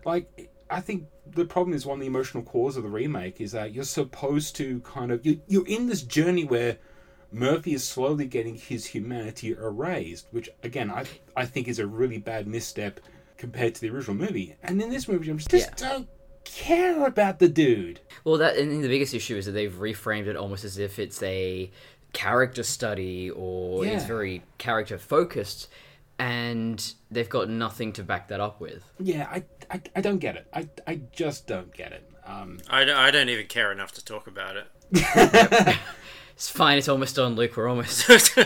[0.05, 3.51] like I think the problem is one of the emotional cores of the remake is
[3.53, 6.77] that you're supposed to kind of you, you're in this journey where
[7.31, 12.17] Murphy is slowly getting his humanity erased, which again I I think is a really
[12.17, 12.99] bad misstep
[13.37, 14.55] compared to the original movie.
[14.63, 15.89] And in this movie, I just, just Yeah.
[15.89, 16.09] don't
[16.55, 17.99] care about the dude.
[18.23, 21.21] well, that and the biggest issue is that they've reframed it almost as if it's
[21.23, 21.71] a
[22.13, 25.69] character study or it's very character focused,
[26.17, 28.83] and they've got nothing to back that up with.
[28.99, 30.47] Yeah, I I, I don't get it.
[30.53, 32.09] I I just don't get it.
[32.25, 35.77] Um, I don't, I don't even care enough to talk about it.
[36.35, 36.77] It's fine.
[36.77, 37.57] It's almost done, Luke.
[37.57, 38.09] We're almost.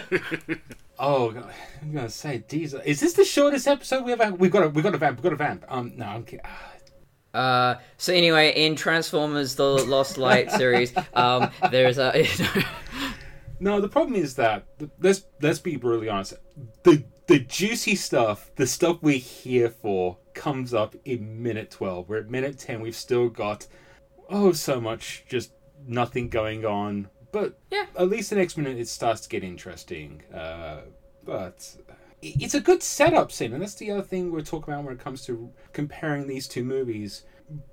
[0.99, 4.31] Oh, God, I'm gonna say, geez, is this the shortest episode we ever?
[4.33, 5.65] We've got a, we've got a vamp, we've got a vamp.
[5.67, 6.45] Um, no, I'm kidding.
[7.33, 12.25] Uh, so anyway, in Transformers: The Lost Light series, um, there's a
[13.59, 14.65] No, the problem is that
[14.99, 16.33] let's let's be brutally honest.
[16.83, 22.09] The the juicy stuff, the stuff we're here for, comes up in minute twelve.
[22.09, 22.81] We're at minute ten.
[22.81, 23.67] We've still got
[24.29, 25.51] oh so much just
[25.87, 27.09] nothing going on.
[27.31, 27.85] But Yeah.
[27.97, 30.21] at least the next minute it starts to get interesting.
[30.33, 30.81] Uh,
[31.25, 31.75] but
[32.23, 35.03] it's a good setup scene, and that's the other thing we're talking about when it
[35.03, 37.23] comes to comparing these two movies.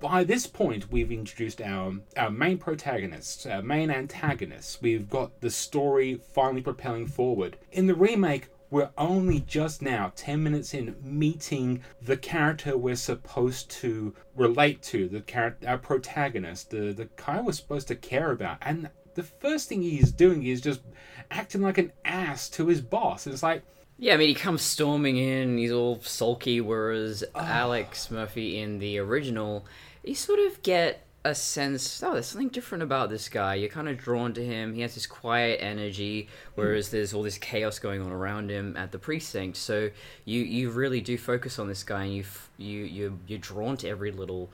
[0.01, 4.81] by this point, we've introduced our our main protagonists, our main antagonists.
[4.81, 7.57] We've got the story finally propelling forward.
[7.71, 13.69] In the remake, we're only just now, 10 minutes in, meeting the character we're supposed
[13.81, 18.57] to relate to, the character, our protagonist, the, the guy we're supposed to care about.
[18.61, 20.81] And the first thing he's doing is just
[21.29, 23.27] acting like an ass to his boss.
[23.27, 23.63] It's like,
[24.01, 28.97] Yeah, I mean, he comes storming in, he's all sulky, whereas Alex Murphy in the
[28.97, 29.63] original,
[30.03, 33.53] you sort of get a sense, oh, there's something different about this guy.
[33.53, 34.73] You're kind of drawn to him.
[34.73, 38.91] He has this quiet energy, whereas there's all this chaos going on around him at
[38.91, 39.57] the precinct.
[39.57, 39.91] So
[40.25, 42.23] you, you really do focus on this guy, and you
[42.57, 44.49] you you you're drawn to every little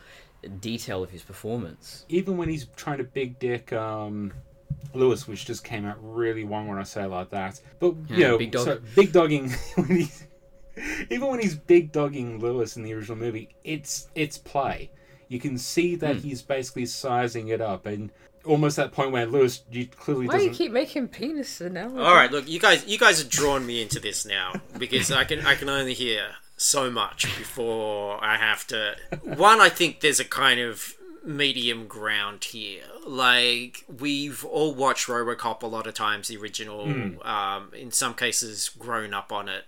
[0.60, 2.04] detail of his performance.
[2.10, 4.34] even when he's trying to big dick um
[4.94, 7.60] Lewis, which just came out really wrong when I say it like that.
[7.80, 8.66] But you know, big dog.
[8.66, 10.26] so big dogging when he's
[11.10, 14.92] even when he's big dogging Lewis in the original movie, it's it's play.
[15.28, 16.22] You can see that Hmm.
[16.22, 18.12] he's basically sizing it up, and
[18.46, 20.64] almost that point where Lewis you clearly Why do you doesn't.
[20.64, 21.98] keep making penis analogy?
[22.00, 25.26] All right, look, you guys, you guys have drawn me into this now because I
[25.26, 28.96] can, I can only hear so much before I have to.
[29.24, 30.94] One, I think there's a kind of
[31.26, 32.84] medium ground here.
[33.06, 36.84] Like we've all watched RoboCop a lot of times, the original.
[37.24, 39.66] Um, in some cases, grown up on it.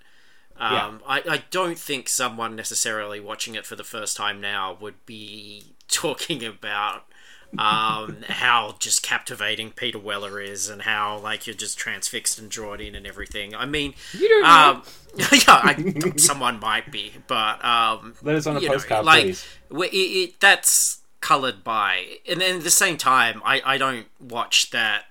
[0.57, 5.05] Um, I, I don't think someone necessarily watching it for the first time now would
[5.05, 7.05] be talking about
[7.57, 12.81] um, how just captivating Peter Weller is and how like you're just transfixed and drawn
[12.81, 13.55] in and everything.
[13.55, 14.49] I mean, You don't know.
[14.49, 14.83] um,
[15.31, 19.23] yeah, I, someone might be, but um, Let us on a you know, postcard, like
[19.23, 19.45] please.
[19.71, 24.71] it, it, that's colored by, and then at the same time, I, I don't watch
[24.71, 25.05] that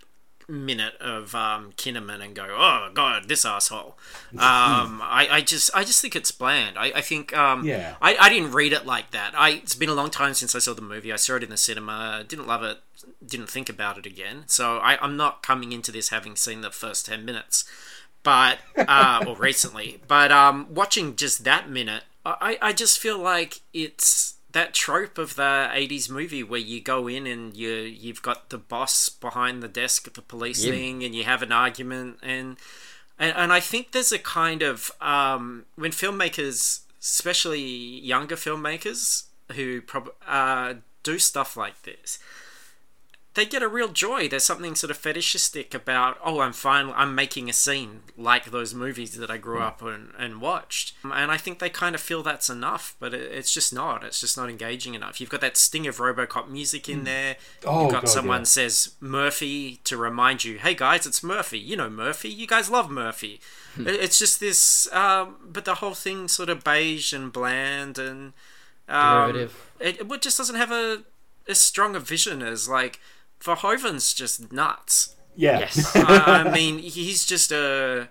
[0.50, 3.98] minute of um, Kinnaman and go, oh god, this asshole.
[4.32, 6.78] Um, I, I just I just think it's bland.
[6.78, 7.94] I, I think um, Yeah.
[8.00, 9.32] I, I didn't read it like that.
[9.34, 11.12] I it's been a long time since I saw the movie.
[11.12, 12.24] I saw it in the cinema.
[12.28, 12.78] Didn't love it.
[13.24, 14.44] Didn't think about it again.
[14.46, 17.64] So I, I'm not coming into this having seen the first ten minutes
[18.22, 20.02] but uh, or recently.
[20.06, 25.36] But um, watching just that minute, I, I just feel like it's that trope of
[25.36, 29.68] the '80s movie where you go in and you you've got the boss behind the
[29.68, 30.72] desk at the police Yeah.
[30.72, 32.56] thing, and you have an argument, and
[33.18, 39.82] and, and I think there's a kind of um, when filmmakers, especially younger filmmakers, who
[39.82, 42.18] prob- uh, do stuff like this
[43.34, 44.28] they get a real joy.
[44.28, 48.74] There's something sort of fetishistic about, oh, I'm fine, I'm making a scene like those
[48.74, 50.94] movies that I grew up and, and watched.
[51.04, 54.02] And I think they kind of feel that's enough, but it, it's just not.
[54.02, 55.20] It's just not engaging enough.
[55.20, 57.36] You've got that sting of Robocop music in there.
[57.64, 58.44] Oh, You've got God, someone yeah.
[58.44, 61.58] says Murphy to remind you, hey guys, it's Murphy.
[61.60, 62.30] You know Murphy.
[62.30, 63.40] You guys love Murphy.
[63.76, 63.86] Hmm.
[63.86, 68.32] It- it's just this, um, but the whole thing sort of beige and bland and.
[68.88, 69.70] Um, Derivative.
[69.80, 71.02] it, it just doesn't have a
[71.46, 72.98] as strong a vision as like
[73.40, 75.14] Verhoeven's just nuts.
[75.36, 75.60] Yeah.
[75.60, 75.94] Yes.
[75.96, 78.08] I, I mean, he's just a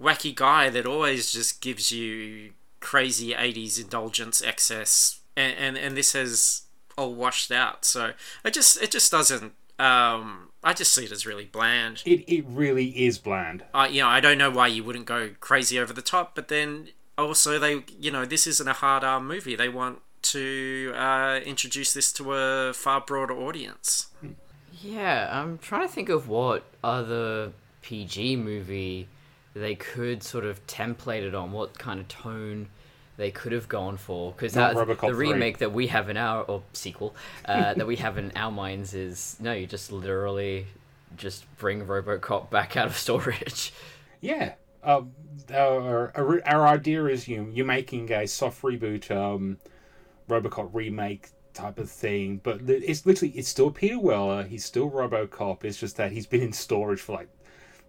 [0.00, 6.12] wacky guy that always just gives you crazy '80s indulgence excess, and and, and this
[6.12, 6.62] has
[6.96, 7.84] all washed out.
[7.84, 8.12] So
[8.44, 9.52] it just it just doesn't.
[9.78, 12.02] Um, I just see it as really bland.
[12.04, 13.64] It, it really is bland.
[13.74, 16.48] I you know I don't know why you wouldn't go crazy over the top, but
[16.48, 19.56] then also they you know this isn't a hard R movie.
[19.56, 24.08] They want to uh, introduce this to a far broader audience.
[24.82, 29.08] Yeah, I'm trying to think of what other PG movie
[29.54, 32.68] they could sort of template it on, what kind of tone
[33.16, 34.32] they could have gone for.
[34.32, 35.32] Because the RoboCop 3.
[35.32, 37.14] remake that we have in our, or sequel,
[37.44, 40.66] uh, that we have in our minds is, no, you just literally
[41.16, 43.72] just bring Robocop back out of storage.
[44.20, 44.54] Yeah.
[44.82, 45.12] Um,
[45.52, 49.58] our, our, our idea is you you're making a soft reboot, um,
[50.28, 54.44] RoboCop remake type of thing, but it's literally it's still Peter Weller.
[54.44, 55.64] He's still RoboCop.
[55.64, 57.28] It's just that he's been in storage for like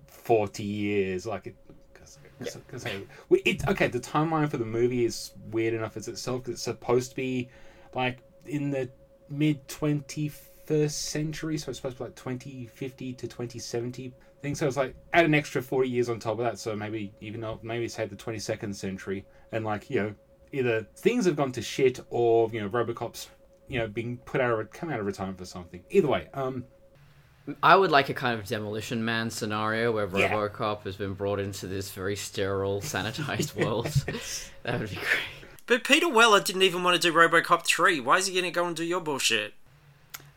[0.07, 1.25] forty years.
[1.25, 1.55] Like it.
[1.93, 3.03] Cause, cause, 'cause, hey,
[3.45, 6.43] it, okay, the timeline for the movie is weird enough as itself.
[6.43, 7.49] 'cause it's supposed to be
[7.93, 8.89] like in the
[9.29, 10.29] mid twenty
[10.65, 14.55] first century, so it's supposed to be like twenty fifty to twenty seventy thing.
[14.55, 16.57] So it's like add an extra forty years on top of that.
[16.57, 20.15] So maybe even though maybe say the twenty second century, and like you know
[20.51, 23.29] either things have gone to shit or you know RoboCop's
[23.71, 25.81] you know being put out of come out of retirement for something.
[25.89, 26.65] Either way, um,
[27.63, 30.31] I would like a kind of Demolition Man scenario where Yeah.
[30.31, 33.85] Robocop has been brought into this very sterile, sanitized world.
[34.63, 35.07] that would be great.
[35.65, 37.99] But Peter Weller didn't even want to do RoboCop three.
[37.99, 39.53] Why is he going to go and do your bullshit?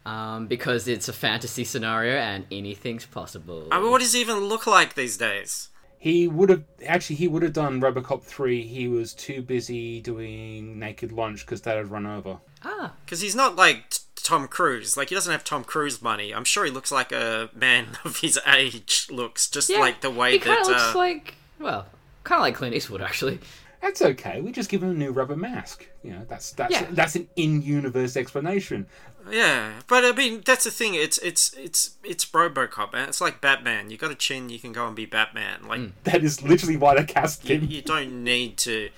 [0.07, 3.69] Um, because it's a fantasy scenario and anything's possible.
[3.73, 5.71] I mean, what does he even look like these days?
[6.05, 8.63] he would have actually he would have done RoboCop three.
[8.63, 12.39] He was too busy doing Naked Lunch because that had run over.
[12.65, 14.97] Ah, Because he's not like t- Tom Cruise.
[14.97, 16.33] Like he doesn't have Tom Cruise money.
[16.35, 19.07] I'm sure he looks like a man of his age.
[19.11, 19.79] Looks just yeah.
[19.81, 20.61] like the way he that.
[20.63, 21.87] of looks uh, like well,
[22.25, 23.39] kind of like Clint Eastwood actually.
[23.83, 24.41] That's okay.
[24.41, 25.87] We just give him a new rubber mask.
[26.03, 26.87] You know, that's that's Yeah.
[26.91, 28.87] that's an in-universe explanation.
[29.31, 30.95] Yeah, but I mean that's the thing.
[30.95, 33.09] It's it's it's it's RoboCop, man.
[33.11, 33.91] It's like Batman.
[33.91, 35.67] You got a chin, you can go and be Batman.
[35.69, 37.71] Like That is literally why they cast you, him.
[37.71, 38.89] you don't need to.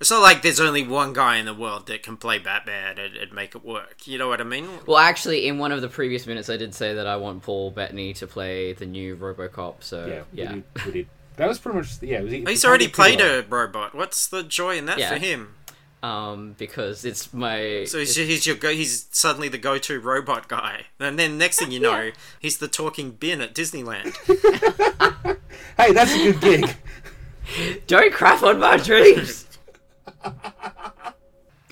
[0.00, 3.16] It's not like there's only one guy in the world that can play Batman and,
[3.16, 4.06] and make it work.
[4.06, 4.66] You know what I mean?
[4.86, 7.70] Well, actually, in one of the previous minutes, I did say that I want Paul
[7.70, 9.76] Bettany to play the new RoboCop.
[9.80, 11.06] So Yeah, yeah, We did, we did.
[11.36, 12.18] That was pretty much yeah.
[12.18, 13.94] It was, He's already played a robot.
[13.94, 15.10] What's the joy in that Yeah.
[15.10, 15.54] for him?
[16.02, 18.70] um, because it's my So he's, he's your go.
[18.70, 23.10] He's suddenly the go-to robot guy, and then next thing you know, he's the talking
[23.10, 24.16] bin at Disneyland.
[25.76, 26.76] Hey, that's a good gig.
[27.86, 29.46] don't crap on my dreams.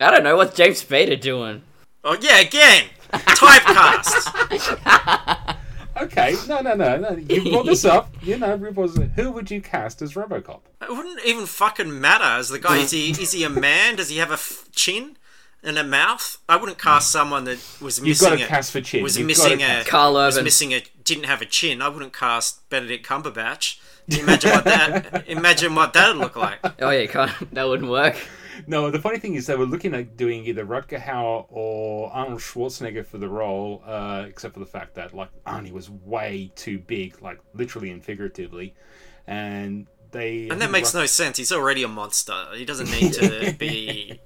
[0.00, 1.62] I don't know what's James Spader doing.
[2.04, 4.28] oh yeah, again, typecast.
[6.02, 7.10] okay, no, no, no, no.
[7.16, 8.12] You brought this up.
[8.22, 10.60] You know, who would you cast as RoboCop?
[10.82, 12.78] It wouldn't even fucking matter as the guy.
[12.78, 13.96] Is he is he a man?
[13.96, 15.16] Does he have a f- chin
[15.64, 16.38] and a mouth?
[16.48, 19.02] I wouldn't cast someone that was You've missing got to a cast for chin.
[19.02, 21.82] was You've missing gotta a cast- Carl was missing a didn't have a chin.
[21.82, 23.78] I wouldn't cast Benedict Cumberbatch.
[24.10, 26.58] Imagine what that imagine what that'd look like.
[26.80, 27.54] Oh yeah, you can't.
[27.54, 28.16] That wouldn't work.
[28.66, 32.40] No, the funny thing is they were looking at doing either Rutger Hauer or Arnold
[32.40, 36.78] Schwarzenegger for the role, uh, except for the fact that like Arnie was way too
[36.78, 38.74] big, like literally and figuratively,
[39.26, 41.36] and they And that makes no sense.
[41.36, 42.46] He's already a monster.
[42.54, 44.20] He doesn't need to be.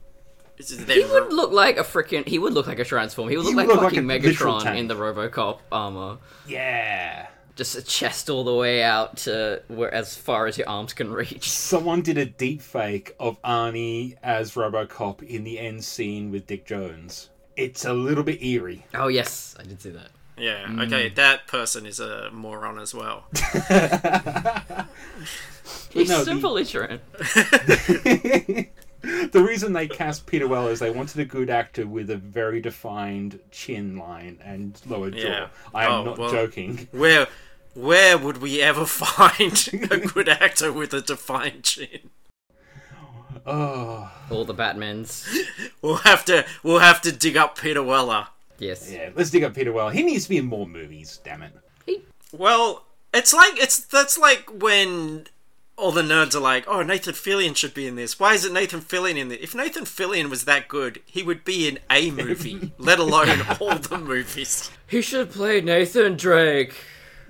[0.58, 2.26] He would look like a freaking.
[2.26, 3.28] He would look like a transform.
[3.28, 5.58] He would look He like would look fucking like a literal Megatron in the RoboCop
[5.72, 6.18] armor.
[6.46, 7.26] yeah.
[7.62, 11.12] Just a chest all the way out to where as far as your arms can
[11.12, 11.48] reach.
[11.48, 16.66] Someone did a deep fake of Arnie as RoboCop in the end scene with Dick
[16.66, 17.30] Jones.
[17.56, 18.84] It's a little bit eerie.
[18.94, 20.08] Oh yes, I did see that.
[20.36, 20.64] Yeah.
[20.64, 20.86] Mm.
[20.88, 23.26] Okay, that person is a moron as well.
[25.90, 27.00] He's no, the- simple illiterate.
[27.18, 28.66] the
[29.34, 33.38] reason they cast Peter Weller is they wanted a good actor with a very defined
[33.52, 35.18] chin line and lower jaw.
[35.28, 35.46] Yeah.
[35.72, 36.88] I am Oh, not well- joking.
[36.90, 37.28] Where
[37.74, 42.10] where would we ever find a good actor with a defined chin?
[43.44, 44.12] Oh, ah.
[44.30, 45.28] All the Batmans.
[45.80, 48.28] We'll have to we'll have to dig up Peter Weller.
[48.58, 48.90] Yes.
[48.90, 49.10] yeah.
[49.14, 49.90] Let's dig up Peter Weller.
[49.90, 51.20] He needs to be in more movies.
[51.24, 51.52] Damn it.
[52.32, 55.26] Well, it's like it's that's like when
[55.76, 58.52] all the nerds are like, "Oh, Nathan Fillion should be in this." Why is it
[58.52, 59.38] Nathan Fillion in this?
[59.42, 63.76] If Nathan Fillion was that good, he would be in a movie, let alone all
[63.76, 64.70] the movies.
[64.86, 66.74] He should play Nathan Drake.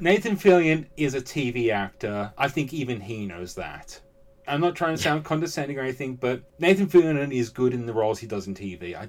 [0.03, 2.33] Nathan Fillion is a TV actor.
[2.37, 4.01] I think even he knows that.
[4.49, 7.93] I'm not trying to sound condescending or anything, but Nathan Fillion is good in the
[7.93, 8.97] roles he does in TV.
[8.97, 9.09] I,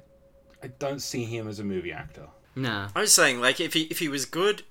[0.61, 2.27] I don't see him as a movie actor.
[2.55, 2.89] No.
[2.93, 4.61] I was saying, like, if he if he was good,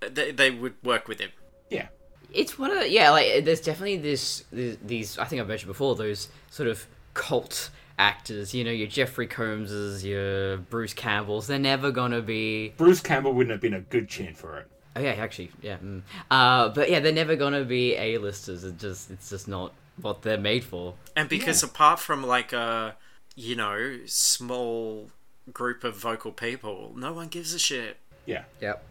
[0.00, 1.30] they, they would work with him.
[1.70, 1.88] Yeah.
[2.34, 5.68] It's one of the, yeah, like there's definitely this these, these I think I've mentioned
[5.68, 8.52] before those sort of cult actors.
[8.52, 11.46] You know, your Jeffrey Combses, your Bruce Campbells.
[11.46, 12.74] They're never gonna be.
[12.76, 14.68] Bruce Campbell wouldn't have been a good chin for it.
[14.96, 15.76] Oh yeah, actually, yeah.
[15.78, 16.02] Mm.
[16.30, 18.64] Uh, but yeah, they're never gonna be A-listers.
[18.64, 20.94] It just it's just not what they're made for.
[21.14, 22.96] And because apart from like a
[23.36, 25.10] you know small
[25.52, 27.98] group of vocal people, no one gives a shit.
[28.26, 28.44] Yeah.
[28.60, 28.84] Yep.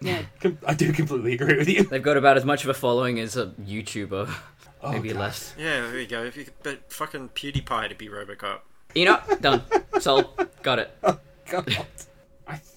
[0.00, 0.22] Yeah.
[0.66, 1.82] I do completely agree with you.
[1.84, 4.30] They've got about as much of a following as a YouTuber,
[4.82, 5.18] Oh, maybe God.
[5.18, 5.54] less.
[5.58, 6.24] Yeah, there you go.
[6.24, 8.60] If you but fucking PewDiePie to be RoboCop.
[8.94, 9.62] You know, done,
[10.00, 10.28] sold,
[10.62, 10.96] got it.
[11.50, 11.76] God.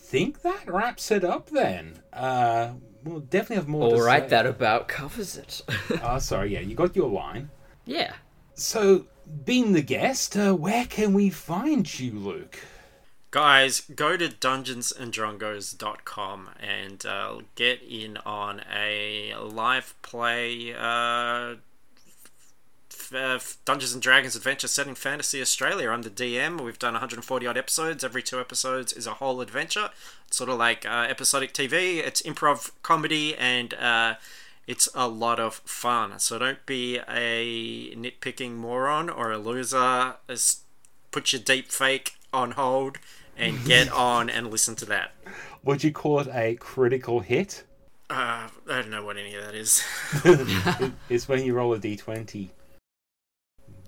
[0.08, 2.00] I think that wraps it up then.
[2.14, 2.70] Uh,
[3.04, 4.30] we'll definitely have more All to right, say.
[4.30, 5.62] that about covers it.
[6.02, 6.54] Oh, sorry.
[6.54, 7.50] Yeah, you got your line.
[7.86, 8.14] yeah.
[8.54, 9.06] So,
[9.46, 12.58] being the guest, uh, where can we find you, Luke?
[13.32, 20.74] Guys, go to dungeonsanddrongos.com and uh, get in on a live play
[23.14, 25.90] uh, Dungeons and Dragons adventure set in Fantasy Australia.
[25.90, 26.62] I'm the DM.
[26.62, 28.04] We've done 140 odd episodes.
[28.04, 29.90] Every two episodes is a whole adventure.
[30.28, 31.98] It's sort of like uh, episodic TV.
[31.98, 34.16] It's improv comedy and uh,
[34.68, 36.20] it's a lot of fun.
[36.20, 40.16] So don't be a nitpicking moron or a loser.
[40.28, 40.62] As
[41.12, 42.98] put your deep fake on hold
[43.38, 45.12] and get on and listen to that.
[45.64, 47.64] Would you call it a critical hit?
[48.10, 49.84] Uh, I don't know what any of that is.
[51.10, 52.50] It's when you roll a d20.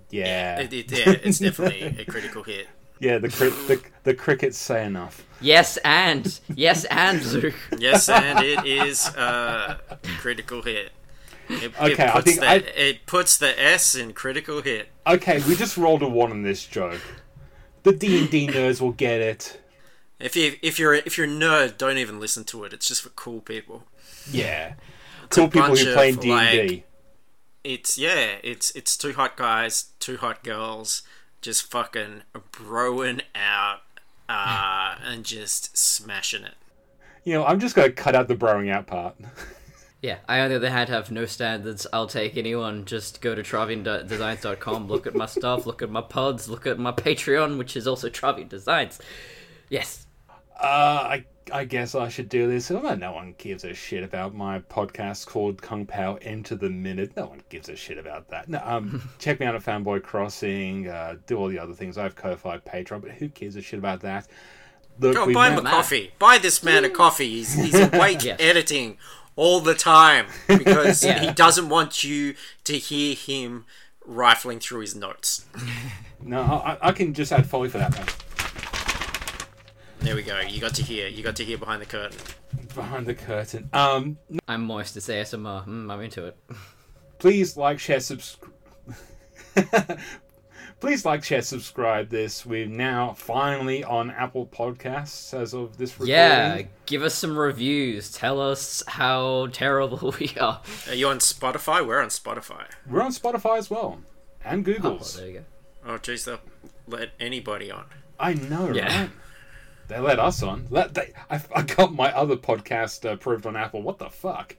[0.09, 0.59] Yeah.
[0.61, 2.67] It, it, yeah, it's definitely a critical hit.
[3.01, 5.25] Yeah, the, cri- the, the crickets say enough.
[5.39, 7.55] Yes, and yes, and Luke.
[7.79, 9.79] Yes, and it is a
[10.19, 10.91] critical hit.
[11.47, 14.89] It, Okay, it I puts think the, I- it puts the S in critical hit.
[15.07, 16.99] Okay, we just rolled a 1 on this joke.
[17.83, 19.61] The D and D nerds will get it.
[20.19, 22.73] If you if you're if you're a nerd, don't even listen to it.
[22.73, 23.83] It's just for cool people.
[24.29, 24.73] Yeah,
[25.29, 26.83] cool people who of, play D and D.
[27.63, 31.03] like- It's yeah, it's it's two hot guys, two hot girls,
[31.41, 33.81] just fucking broing out,
[34.27, 36.55] uh, and just smashing it.
[37.23, 39.15] You know, I'm just gonna cut out the broing out part.
[40.01, 41.85] Yeah, I on the other hand have no standards.
[41.91, 42.85] I'll take anyone.
[42.85, 46.93] Just go to traviandesigns.com, look at my stuff, look at my pods, look at my
[46.93, 48.97] Patreon, which is also Travian Designs.
[49.67, 50.07] Yes.
[50.57, 52.69] Uh, I I guess I should do this.
[52.71, 57.11] Although no one gives a shit about my podcast called Kung Pow Enter the Minute.
[57.15, 58.47] No one gives a shit about that.
[58.49, 60.87] No, um, check me out at Fanboy Crossing.
[60.87, 61.97] Uh, do all the other things.
[61.97, 64.27] I have Ko-Fi, Patreon, but who gives a shit about that?
[64.99, 66.11] Look, Go buy him a coffee.
[66.19, 67.29] Buy this man a coffee.
[67.29, 68.37] He's he's awake Yes.
[68.41, 68.97] editing
[69.37, 71.19] all the time because Yeah.
[71.21, 72.35] he doesn't want you
[72.65, 73.65] to hear him
[74.05, 75.45] rifling through his notes.
[76.21, 77.93] No, I, I can just add foley for that.
[77.93, 78.07] Man.
[79.99, 80.39] There we go.
[80.39, 81.07] You got to hear.
[81.07, 82.17] You got to hear behind the curtain.
[82.73, 83.69] Behind the curtain.
[83.73, 84.95] Um, I'm moist.
[84.97, 85.65] It's ASMR.
[85.67, 86.37] Mm, I'm into it.
[87.19, 88.53] please like, share, subscribe.
[90.79, 92.09] please like, share, subscribe.
[92.09, 96.13] This we're now finally on Apple Podcasts as of this recording.
[96.15, 98.09] Yeah, give us some reviews.
[98.11, 100.61] Tell us how terrible we are.
[100.87, 101.85] Are you on Spotify?
[101.85, 102.65] We're on Spotify.
[102.89, 103.99] we're on Spotify as well,
[104.45, 105.17] and Oh, Google's.
[105.17, 105.45] there you go.
[105.85, 106.39] Oh, jeez, they'll
[106.87, 107.85] let anybody on.
[108.19, 109.01] I know, Yeah.
[109.01, 109.09] right?
[109.89, 110.67] They let us on.
[110.69, 113.81] Let they, I, I got my other podcast uh, approved on Apple.
[113.81, 114.55] What the fuck?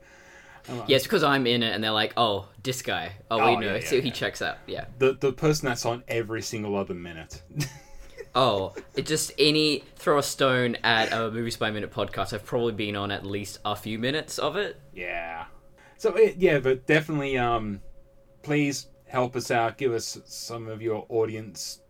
[0.86, 3.12] Yeah, it's because I'm in it, and they're like, "Oh, this guy.
[3.30, 3.72] Oh, Oh, we know.
[3.72, 4.12] yeah, yeah, See, he yeah.
[4.12, 4.58] checks out.
[4.66, 4.84] Yeah.
[4.98, 7.42] The the person that's on every single other minute.
[8.32, 12.32] Oh, it just any throw a stone at a movies by minute podcast.
[12.32, 14.80] I've probably been on at least a few minutes of it.
[14.94, 15.46] yeah.
[15.98, 17.80] So it, yeah, but definitely, um,
[18.42, 19.78] please help us out.
[19.78, 21.80] Give us some of your audience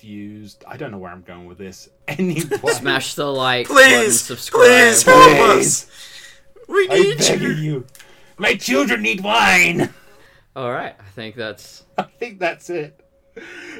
[0.00, 0.56] views.
[0.66, 1.88] I don't know where I'm going with this.
[2.08, 2.40] Anyway,
[2.72, 4.62] Smash the like Please, button, subscribe.
[4.66, 5.84] please help us.
[5.86, 5.86] please.
[6.68, 7.54] We I'm need begging you.
[7.54, 7.86] you.
[8.36, 9.90] My children need wine.
[10.56, 13.00] All right, I think that's I think that's it.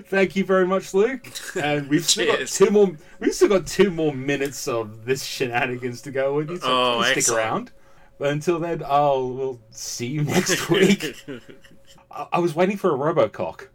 [0.06, 1.26] Thank you very much, Luke.
[1.56, 2.56] And we've still got Cheers.
[2.56, 2.96] two more.
[3.18, 6.58] We've still got two more minutes of this shenanigans to go with you.
[6.58, 7.40] So Oh, please stick excellent.
[7.44, 7.72] around.
[8.18, 11.16] But until then, I'll we'll see you next week.
[12.12, 13.66] I, I was waiting for a RoboCock.